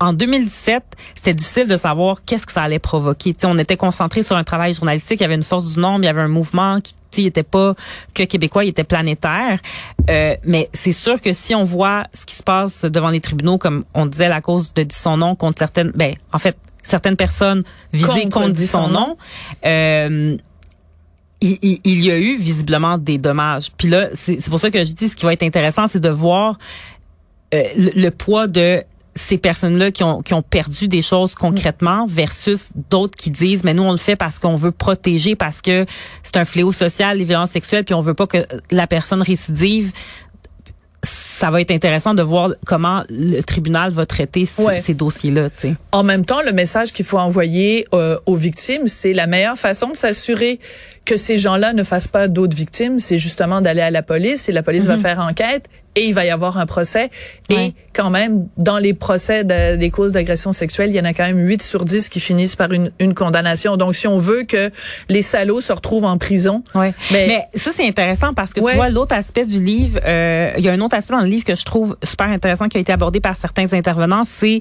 en 0.00 0.14
2017, 0.14 0.82
c'était 1.14 1.34
difficile 1.34 1.68
de 1.68 1.76
savoir 1.76 2.24
qu'est-ce 2.24 2.46
que 2.46 2.52
ça 2.52 2.62
allait 2.62 2.78
provoquer. 2.78 3.34
on 3.44 3.58
était 3.58 3.76
concentré 3.76 4.22
sur 4.22 4.34
un 4.34 4.44
travail 4.44 4.72
journalistique, 4.72 5.20
il 5.20 5.22
y 5.22 5.26
avait 5.26 5.34
une 5.34 5.42
source 5.42 5.74
du 5.74 5.78
nombre, 5.78 6.00
il 6.02 6.06
y 6.06 6.08
avait 6.08 6.22
un 6.22 6.28
mouvement 6.28 6.78
qui 7.10 7.24
n'était 7.24 7.42
pas 7.42 7.74
que 8.14 8.22
québécois, 8.22 8.64
il 8.64 8.68
était 8.68 8.84
planétaire. 8.84 9.58
Euh, 10.08 10.36
mais 10.44 10.70
c'est 10.72 10.92
sûr 10.92 11.20
que 11.20 11.32
si 11.32 11.54
on 11.54 11.64
voit 11.64 12.04
ce 12.14 12.24
qui 12.24 12.34
se 12.34 12.42
passe 12.42 12.84
devant 12.84 13.10
les 13.10 13.20
tribunaux, 13.20 13.58
comme 13.58 13.84
on 13.94 14.06
disait, 14.06 14.28
la 14.28 14.40
cause 14.40 14.72
de 14.72 14.82
dit 14.84 14.96
son 14.96 15.18
nom 15.18 15.34
contre 15.34 15.58
certaines, 15.58 15.92
ben 15.94 16.14
en 16.32 16.38
fait 16.38 16.56
certaines 16.82 17.16
personnes 17.16 17.62
visées 17.92 18.28
contre, 18.30 18.50
dit 18.50 18.66
son 18.66 18.88
nom. 18.88 19.18
Euh, 19.66 20.36
il, 21.42 21.80
il, 21.84 22.04
y 22.04 22.10
a 22.10 22.18
eu 22.18 22.36
visiblement 22.36 22.98
des 22.98 23.18
dommages. 23.18 23.70
Puis 23.76 23.88
là, 23.88 24.08
c'est 24.12 24.44
pour 24.50 24.60
ça 24.60 24.70
que 24.70 24.84
je 24.84 24.92
dis 24.92 25.08
ce 25.08 25.16
qui 25.16 25.24
va 25.24 25.32
être 25.32 25.42
intéressant, 25.42 25.88
c'est 25.88 26.00
de 26.00 26.10
voir 26.10 26.58
euh, 27.54 27.62
le, 27.76 28.10
poids 28.10 28.46
de 28.46 28.84
ces 29.20 29.38
personnes-là 29.38 29.90
qui 29.90 30.02
ont, 30.02 30.22
qui 30.22 30.34
ont 30.34 30.42
perdu 30.42 30.88
des 30.88 31.02
choses 31.02 31.34
concrètement 31.34 32.06
versus 32.06 32.70
d'autres 32.88 33.16
qui 33.16 33.30
disent 33.30 33.64
mais 33.64 33.74
nous 33.74 33.82
on 33.82 33.92
le 33.92 33.98
fait 33.98 34.16
parce 34.16 34.38
qu'on 34.38 34.56
veut 34.56 34.72
protéger 34.72 35.36
parce 35.36 35.60
que 35.60 35.84
c'est 36.22 36.36
un 36.36 36.44
fléau 36.44 36.72
social 36.72 37.18
les 37.18 37.24
violences 37.24 37.50
sexuelles 37.50 37.84
puis 37.84 37.94
on 37.94 38.00
veut 38.00 38.14
pas 38.14 38.26
que 38.26 38.44
la 38.70 38.86
personne 38.86 39.22
récidive 39.22 39.92
ça 41.02 41.50
va 41.50 41.62
être 41.62 41.70
intéressant 41.70 42.12
de 42.12 42.22
voir 42.22 42.50
comment 42.66 43.02
le 43.08 43.40
tribunal 43.40 43.92
va 43.92 44.04
traiter 44.04 44.46
ces 44.46 44.92
dossiers-là. 44.92 45.48
En 45.90 46.02
même 46.02 46.26
temps, 46.26 46.42
le 46.42 46.52
message 46.52 46.92
qu'il 46.92 47.06
faut 47.06 47.16
envoyer 47.18 47.86
euh, 47.94 48.18
aux 48.26 48.36
victimes, 48.36 48.86
c'est 48.86 49.14
la 49.14 49.26
meilleure 49.26 49.56
façon 49.56 49.88
de 49.88 49.96
s'assurer 49.96 50.60
que 51.04 51.16
ces 51.16 51.38
gens-là 51.38 51.72
ne 51.72 51.82
fassent 51.82 52.08
pas 52.08 52.28
d'autres 52.28 52.56
victimes, 52.56 52.98
c'est 52.98 53.18
justement 53.18 53.60
d'aller 53.60 53.80
à 53.80 53.90
la 53.90 54.02
police 54.02 54.48
et 54.48 54.52
la 54.52 54.62
police 54.62 54.86
va 54.86 54.96
mhm. 54.96 55.02
faire 55.02 55.18
enquête 55.18 55.66
et 55.96 56.06
il 56.06 56.14
va 56.14 56.24
y 56.24 56.30
avoir 56.30 56.56
un 56.58 56.66
procès. 56.66 57.10
Et 57.48 57.74
quand 57.94 58.10
même, 58.10 58.46
dans 58.56 58.78
les 58.78 58.94
procès 58.94 59.42
des 59.44 59.90
causes 59.90 60.12
d'agression 60.12 60.52
sexuelle, 60.52 60.90
il 60.90 60.96
y 60.96 61.00
en 61.00 61.04
a 61.04 61.12
quand 61.12 61.24
même 61.24 61.38
8 61.38 61.62
sur 61.62 61.84
10 61.84 62.08
qui 62.08 62.20
finissent 62.20 62.54
par 62.54 62.70
une, 62.72 62.92
une 63.00 63.14
condamnation. 63.14 63.76
Donc, 63.76 63.96
si 63.96 64.06
on 64.06 64.18
veut 64.18 64.44
que 64.44 64.70
les 65.08 65.22
salauds 65.22 65.60
se 65.60 65.72
retrouvent 65.72 66.04
en 66.04 66.16
prison. 66.16 66.62
Ouais. 66.76 66.94
Mais, 67.10 67.44
ça, 67.54 67.72
c'est 67.74 67.86
intéressant 67.86 68.34
parce 68.34 68.52
que 68.54 68.60
tu 68.60 68.76
vois, 68.76 68.88
l'autre 68.88 69.14
aspect 69.14 69.46
du 69.46 69.60
livre, 69.60 69.98
euh, 70.04 70.52
il 70.58 70.64
y 70.64 70.68
a 70.68 70.72
un 70.72 70.80
autre 70.80 70.94
aspect 70.96 71.14
dans 71.14 71.22
le 71.22 71.28
livre 71.28 71.44
que 71.44 71.56
je 71.56 71.64
trouve 71.64 71.96
super 72.04 72.28
intéressant 72.28 72.68
qui 72.68 72.76
a 72.76 72.80
été 72.80 72.92
abordé 72.92 73.20
par 73.20 73.36
certains 73.36 73.72
intervenants, 73.72 74.22
c'est 74.24 74.60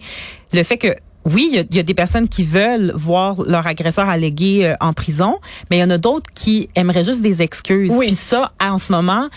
le 0.51 0.63
fait 0.63 0.77
que 0.77 0.95
oui, 1.25 1.49
il 1.69 1.75
y, 1.75 1.79
a 1.79 1.83
des 1.83 1.93
personnes 1.93 2.27
qui 2.27 2.43
veulent 2.43 2.91
voir 2.95 3.41
leur 3.43 3.67
agresseur 3.67 4.07
allégué 4.07 4.65
euh, 4.65 4.75
en 4.79 4.93
prison, 4.93 5.37
mais 5.69 5.77
il 5.77 5.79
y 5.81 5.83
en 5.83 5.89
a 5.89 5.97
d'autres 5.97 6.29
qui 6.33 6.69
aimeraient 6.75 7.03
juste 7.03 7.21
des 7.21 7.41
excuses. 7.41 7.91
Oui. 7.93 8.07
Puis 8.07 8.15
ça, 8.15 8.51
en 8.61 8.77
ce 8.77 8.91
moment, 8.91 9.27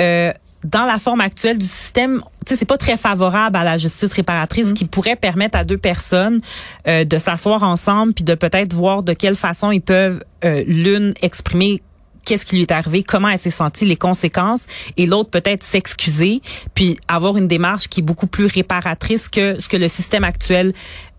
euh, 0.00 0.32
dans 0.64 0.84
la 0.84 0.98
forme 0.98 1.20
actuelle 1.20 1.58
du 1.58 1.66
système, 1.66 2.22
c'est 2.46 2.64
pas 2.66 2.76
très 2.76 2.96
favorable 2.96 3.56
à 3.56 3.64
la 3.64 3.78
justice 3.78 4.12
réparatrice 4.12 4.68
mm. 4.68 4.74
qui 4.74 4.84
pourrait 4.84 5.16
permettre 5.16 5.56
à 5.56 5.64
deux 5.64 5.78
personnes 5.78 6.40
euh, 6.86 7.04
de 7.04 7.18
s'asseoir 7.18 7.62
ensemble 7.62 8.12
puis 8.12 8.24
de 8.24 8.34
peut-être 8.34 8.74
voir 8.74 9.02
de 9.02 9.12
quelle 9.12 9.36
façon 9.36 9.70
ils 9.70 9.80
peuvent 9.80 10.22
l'une 10.66 11.14
exprimer 11.22 11.80
qu'est-ce 12.24 12.46
qui 12.46 12.56
lui 12.56 12.62
est 12.62 12.72
arrivé, 12.72 13.02
comment 13.02 13.28
elle 13.28 13.38
s'est 13.38 13.50
sentie, 13.50 13.84
les 13.84 13.96
conséquences, 13.96 14.66
et 14.96 15.06
l'autre 15.06 15.30
peut-être 15.30 15.62
s'excuser, 15.62 16.40
puis 16.74 16.98
avoir 17.08 17.36
une 17.36 17.48
démarche 17.48 17.88
qui 17.88 18.00
est 18.00 18.04
beaucoup 18.04 18.26
plus 18.26 18.46
réparatrice 18.46 19.28
que 19.28 19.60
ce 19.60 19.68
que 19.68 19.76
le 19.76 19.88
système 19.88 20.24
actuel 20.24 20.72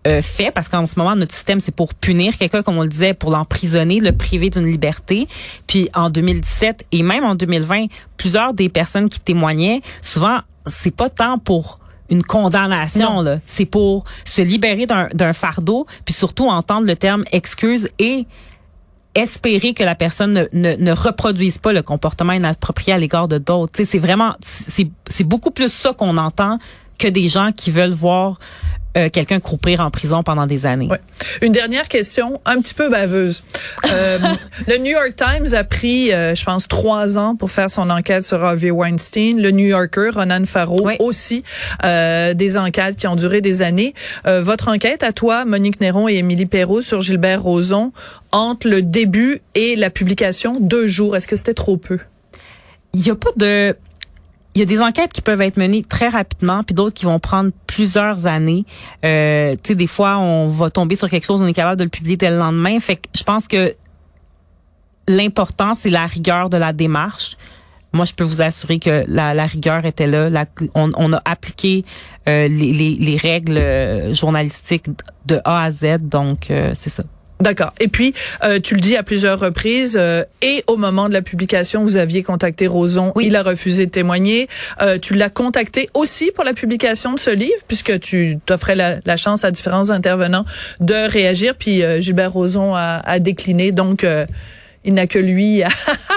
euh, 0.06 0.20
fait, 0.22 0.50
parce 0.50 0.68
qu'en 0.68 0.84
ce 0.86 0.98
moment, 0.98 1.16
notre 1.16 1.32
système, 1.32 1.60
c'est 1.60 1.74
pour 1.74 1.94
punir 1.94 2.36
quelqu'un, 2.36 2.62
comme 2.62 2.76
on 2.76 2.82
le 2.82 2.88
disait, 2.88 3.14
pour 3.14 3.30
l'emprisonner, 3.30 4.00
le 4.00 4.12
priver 4.12 4.50
d'une 4.50 4.66
liberté. 4.66 5.26
Puis 5.66 5.88
en 5.94 6.10
2017 6.10 6.86
et 6.92 7.02
même 7.02 7.24
en 7.24 7.34
2020, 7.34 7.86
plusieurs 8.16 8.52
des 8.52 8.68
personnes 8.68 9.08
qui 9.08 9.20
témoignaient, 9.20 9.80
souvent, 10.02 10.40
c'est 10.66 10.94
pas 10.94 11.08
tant 11.08 11.38
pour 11.38 11.78
une 12.10 12.22
condamnation, 12.22 13.22
là. 13.22 13.38
C'est 13.46 13.64
pour 13.64 14.04
se 14.24 14.42
libérer 14.42 14.86
d'un 14.86 15.32
fardeau, 15.32 15.86
puis 16.04 16.14
surtout 16.14 16.48
entendre 16.48 16.86
le 16.86 16.96
terme 16.96 17.24
excuse 17.32 17.88
et 17.98 18.26
espérer 19.14 19.72
que 19.72 19.84
la 19.84 19.94
personne 19.94 20.48
ne, 20.52 20.76
ne, 20.76 20.92
reproduise 20.92 21.58
pas 21.58 21.72
le 21.72 21.82
comportement 21.82 22.32
inapproprié 22.32 22.92
à 22.92 22.98
l'égard 22.98 23.28
de 23.28 23.38
d'autres. 23.38 23.80
C'est 23.84 23.98
vraiment, 23.98 24.34
c'est 24.40 25.24
beaucoup 25.24 25.50
plus 25.50 25.72
ça 25.72 25.92
qu'on 25.92 26.18
entend 26.18 26.58
que 26.98 27.08
des 27.08 27.28
gens 27.28 27.52
qui 27.52 27.70
veulent 27.70 27.92
voir 27.92 28.38
euh, 28.96 29.08
quelqu'un 29.10 29.40
croupir 29.40 29.80
en 29.80 29.90
prison 29.90 30.22
pendant 30.22 30.46
des 30.46 30.66
années. 30.66 30.88
Ouais. 30.88 31.00
Une 31.42 31.52
dernière 31.52 31.88
question, 31.88 32.40
un 32.44 32.60
petit 32.60 32.74
peu 32.74 32.88
baveuse. 32.88 33.42
Euh, 33.90 34.18
le 34.68 34.78
New 34.78 34.92
York 34.92 35.14
Times 35.16 35.54
a 35.54 35.64
pris, 35.64 36.12
euh, 36.12 36.34
je 36.34 36.44
pense, 36.44 36.68
trois 36.68 37.18
ans 37.18 37.36
pour 37.36 37.50
faire 37.50 37.70
son 37.70 37.90
enquête 37.90 38.24
sur 38.24 38.42
Harvey 38.44 38.70
Weinstein. 38.70 39.40
Le 39.40 39.50
New 39.50 39.66
Yorker, 39.66 40.10
Ronan 40.14 40.44
Farrow, 40.44 40.88
aussi 41.00 41.42
euh, 41.84 42.34
des 42.34 42.56
enquêtes 42.56 42.96
qui 42.96 43.06
ont 43.06 43.16
duré 43.16 43.40
des 43.40 43.62
années. 43.62 43.94
votre 44.24 44.68
enquête 44.68 45.02
à 45.02 45.12
toi, 45.12 45.44
Monique 45.44 45.80
Néron 45.80 46.08
et 46.08 46.14
Émilie 46.14 46.46
Perrault 46.46 46.82
sur 46.82 47.00
Gilbert 47.00 47.42
Rozon, 47.42 47.92
entre 48.32 48.68
le 48.68 48.82
début 48.82 49.40
et 49.54 49.76
la 49.76 49.90
publication, 49.90 50.54
deux 50.60 50.86
jours. 50.86 51.16
Est-ce 51.16 51.26
que 51.26 51.36
c'était 51.36 51.54
trop 51.54 51.76
peu? 51.76 51.98
Il 52.92 53.00
n'y 53.00 53.10
a 53.10 53.16
pas 53.16 53.30
de 53.36 53.76
il 54.54 54.60
y 54.60 54.62
a 54.62 54.66
des 54.66 54.80
enquêtes 54.80 55.12
qui 55.12 55.20
peuvent 55.20 55.40
être 55.40 55.56
menées 55.56 55.82
très 55.82 56.08
rapidement, 56.08 56.62
puis 56.62 56.74
d'autres 56.74 56.94
qui 56.94 57.06
vont 57.06 57.18
prendre 57.18 57.50
plusieurs 57.66 58.26
années. 58.26 58.64
Euh, 59.04 59.52
tu 59.54 59.68
sais, 59.68 59.74
des 59.74 59.88
fois, 59.88 60.18
on 60.18 60.46
va 60.46 60.70
tomber 60.70 60.94
sur 60.94 61.10
quelque 61.10 61.24
chose, 61.24 61.42
on 61.42 61.46
est 61.46 61.52
capable 61.52 61.78
de 61.78 61.84
le 61.84 61.90
publier 61.90 62.16
dès 62.16 62.30
le 62.30 62.38
lendemain. 62.38 62.78
Fait 62.78 62.96
que 62.96 63.08
je 63.16 63.24
pense 63.24 63.48
que 63.48 63.74
l'important, 65.08 65.74
c'est 65.74 65.90
la 65.90 66.06
rigueur 66.06 66.50
de 66.50 66.56
la 66.56 66.72
démarche. 66.72 67.36
Moi, 67.92 68.04
je 68.04 68.12
peux 68.12 68.24
vous 68.24 68.42
assurer 68.42 68.78
que 68.78 69.04
la, 69.06 69.34
la 69.34 69.46
rigueur 69.46 69.84
était 69.86 70.06
là. 70.06 70.46
on, 70.74 70.90
on, 70.96 71.12
a 71.12 71.22
appliqué 71.24 71.84
euh, 72.28 72.48
les, 72.48 72.72
les, 72.72 72.96
les, 72.96 73.16
règles 73.16 73.56
euh, 73.56 74.12
journalistiques 74.12 74.86
de 75.26 75.40
A 75.44 75.62
à 75.62 75.70
Z, 75.70 75.98
donc 76.00 76.50
euh, 76.50 76.72
c'est 76.74 76.90
ça. 76.90 77.04
D'accord. 77.40 77.72
Et 77.80 77.88
puis, 77.88 78.14
euh, 78.44 78.60
tu 78.60 78.74
le 78.74 78.80
dis 78.80 78.96
à 78.96 79.02
plusieurs 79.02 79.40
reprises, 79.40 79.96
euh, 80.00 80.22
et 80.40 80.62
au 80.66 80.76
moment 80.76 81.08
de 81.08 81.12
la 81.12 81.22
publication, 81.22 81.82
vous 81.82 81.96
aviez 81.96 82.22
contacté 82.22 82.66
Roson. 82.66 83.12
Oui. 83.16 83.26
Il 83.26 83.36
a 83.36 83.42
refusé 83.42 83.86
de 83.86 83.90
témoigner. 83.90 84.48
Euh, 84.80 84.98
tu 84.98 85.14
l'as 85.14 85.30
contacté 85.30 85.90
aussi 85.94 86.30
pour 86.32 86.44
la 86.44 86.52
publication 86.52 87.12
de 87.12 87.18
ce 87.18 87.30
livre, 87.30 87.60
puisque 87.66 87.98
tu 87.98 88.38
t'offrais 88.46 88.76
la, 88.76 88.96
la, 89.04 89.16
chance 89.16 89.44
à 89.44 89.50
différents 89.50 89.90
intervenants 89.90 90.44
de 90.80 91.10
réagir. 91.10 91.54
Puis 91.58 91.82
Gilbert 92.00 92.32
Roson 92.32 92.74
a, 92.74 93.00
a 93.04 93.18
décliné. 93.18 93.72
Donc, 93.72 94.06
il 94.84 94.94
n'a 94.94 95.06
que 95.06 95.18
lui 95.18 95.62
à, 95.62 95.68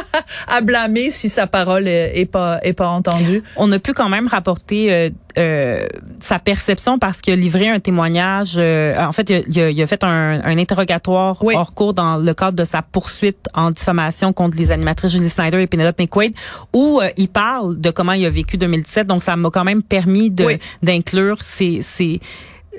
à, 0.47 0.61
blâmer 0.61 1.09
si 1.09 1.29
sa 1.29 1.47
parole 1.47 1.87
est, 1.87 2.19
est, 2.19 2.25
pas 2.25 2.59
est 2.63 2.73
pas 2.73 2.89
entendue. 2.89 3.43
On 3.55 3.71
a 3.71 3.79
pu 3.79 3.93
quand 3.93 4.09
même 4.09 4.27
rapporter 4.27 4.91
euh, 4.91 5.09
euh, 5.37 5.87
sa 6.19 6.39
perception 6.39 6.97
parce 6.97 7.21
qu'il 7.21 7.31
a 7.31 7.35
livré 7.35 7.69
un 7.69 7.79
témoignage. 7.79 8.55
Euh, 8.57 8.99
en 8.99 9.11
fait, 9.11 9.29
il 9.29 9.61
a, 9.61 9.69
il 9.69 9.81
a 9.81 9.87
fait 9.87 10.03
un, 10.03 10.41
un 10.43 10.57
interrogatoire 10.57 11.37
hors 11.43 11.73
cours 11.73 11.93
dans 11.93 12.17
le 12.17 12.33
cadre 12.33 12.57
de 12.57 12.65
sa 12.65 12.81
poursuite 12.81 13.47
en 13.53 13.69
diffamation 13.69 14.33
contre 14.33 14.57
les 14.57 14.71
animatrices 14.71 15.11
Julie 15.11 15.29
Snyder 15.29 15.61
et 15.61 15.67
Penelope 15.67 15.99
McQuaid, 15.99 16.33
où 16.73 16.99
euh, 17.01 17.09
il 17.17 17.29
parle 17.29 17.79
de 17.79 17.91
comment 17.91 18.13
il 18.13 18.25
a 18.25 18.29
vécu 18.29 18.57
2017. 18.57 19.05
Donc, 19.05 19.21
ça 19.21 19.35
m'a 19.35 19.49
quand 19.51 19.63
même 19.63 19.83
permis 19.83 20.31
de 20.31 20.57
d'inclure 20.81 21.37
ces, 21.43 21.81
ces 21.83 22.19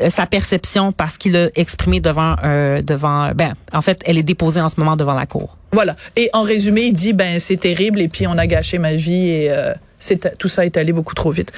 sa 0.09 0.27
perception 0.27 0.93
parce 0.93 1.19
qu'il 1.19 1.37
a 1.37 1.49
exprimé 1.55 2.01
devant 2.01 2.37
euh, 2.45 2.83
devant 2.83 3.33
ben 3.35 3.55
en 3.73 3.83
fait 3.83 4.01
elle 4.05 4.19
est 4.19 4.23
déposée 4.23 4.61
en 4.61 4.69
ce 4.69 4.79
moment 4.79 4.97
devant 4.97 5.15
la 5.15 5.27
cour. 5.27 5.57
Voilà. 5.73 5.97
Et 6.17 6.31
en 6.33 6.43
résumé, 6.43 6.83
il 6.83 6.93
dit 6.93 7.13
ben 7.13 7.39
c'est 7.39 7.57
terrible 7.57 8.01
et 8.01 8.09
puis 8.09 8.27
on 8.27 8.39
a 8.39 8.47
gâché 8.47 8.79
ma 8.79 8.95
vie 8.95 9.29
et 9.29 9.51
euh, 9.51 9.73
c'est 9.99 10.37
tout 10.39 10.49
ça 10.49 10.65
est 10.65 10.77
allé 10.77 10.93
beaucoup 10.93 11.15
trop 11.15 11.31
vite. 11.31 11.53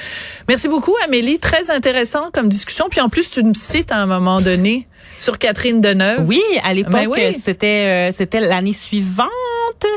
Merci 0.48 0.68
beaucoup 0.68 0.94
Amélie, 1.04 1.38
très 1.38 1.70
intéressant 1.70 2.30
comme 2.32 2.48
discussion 2.48 2.88
puis 2.90 3.00
en 3.00 3.08
plus 3.08 3.30
tu 3.30 3.42
me 3.42 3.54
cites 3.54 3.92
à 3.92 3.96
un 3.96 4.06
moment 4.06 4.40
donné 4.40 4.86
sur 5.18 5.38
Catherine 5.38 5.80
Deneuve. 5.80 6.26
Oui, 6.26 6.42
à 6.64 6.72
l'époque 6.72 7.10
ben 7.14 7.34
c'était 7.42 8.10
c'était 8.12 8.40
l'année 8.40 8.72
suivante 8.72 9.28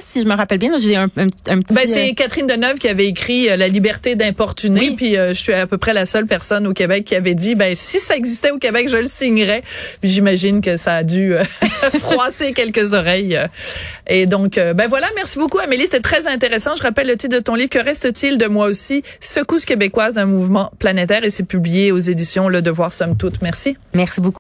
si 0.02 0.22
je 0.22 0.28
me 0.28 0.36
rappelle 0.36 0.58
bien. 0.58 0.78
J'ai 0.80 0.96
un, 0.96 1.08
un, 1.18 1.28
un, 1.48 1.60
petit. 1.62 1.74
Ben, 1.74 1.88
c'est 1.88 2.12
euh, 2.12 2.14
Catherine 2.14 2.48
Deneuve 2.48 2.78
qui 2.78 2.88
avait 2.88 3.08
écrit 3.08 3.50
euh, 3.50 3.58
La 3.58 3.68
liberté 3.68 4.16
d'importuner. 4.16 4.92
Puis 4.96 5.18
euh, 5.18 5.34
je 5.34 5.42
suis 5.42 5.54
à 5.54 5.68
peu 5.68 5.78
près 5.78 5.94
la 5.94 6.06
seule 6.06 6.26
personne 6.26 6.68
au 6.68 6.74
Québec 6.74 7.06
qui 7.06 7.16
avait 7.16 7.34
dit 7.34 7.56
ben 7.56 7.76
si 7.76 8.00
ça 8.00 8.16
existait 8.16 8.52
au 8.52 8.58
Québec, 8.58 8.90
je 8.90 8.98
le 8.98 9.08
signerais. 9.08 9.64
Puis 10.02 10.10
j'imagine 10.10 10.62
que 10.62 10.78
ça 10.78 10.96
a 10.96 11.04
dû 11.04 11.34
froisser 12.00 12.54
quelques 12.54 12.94
oreilles. 12.94 13.40
Et 14.08 14.26
donc 14.26 14.56
ben 14.56 14.88
voilà, 14.88 15.08
merci 15.16 15.40
beaucoup 15.40 15.60
Amélie, 15.60 15.84
c'était 15.84 16.00
très 16.00 16.28
intéressant. 16.28 16.76
Je 16.76 16.84
rappelle 16.84 17.08
le 17.08 17.18
titre 17.18 17.38
de 17.38 17.42
ton 17.42 17.56
livre 17.56 17.70
Que 17.70 17.80
reste-t-il 17.80 18.38
de 18.38 18.48
moi 18.48 18.68
aussi? 18.68 19.04
Secousse 19.20 19.66
québécoise 19.66 20.16
d'un 20.16 20.26
mouvement 20.26 20.72
planétaire 20.80 21.24
et 21.24 21.30
c'est 21.30 21.44
publié 21.44 21.92
aux 21.92 22.00
éditions 22.00 22.50
Le 22.50 22.62
Devoir 22.62 22.94
somme 22.94 23.16
toute. 23.18 23.42
Merci. 23.42 23.76
Merci 23.94 24.22
beaucoup. 24.22 24.32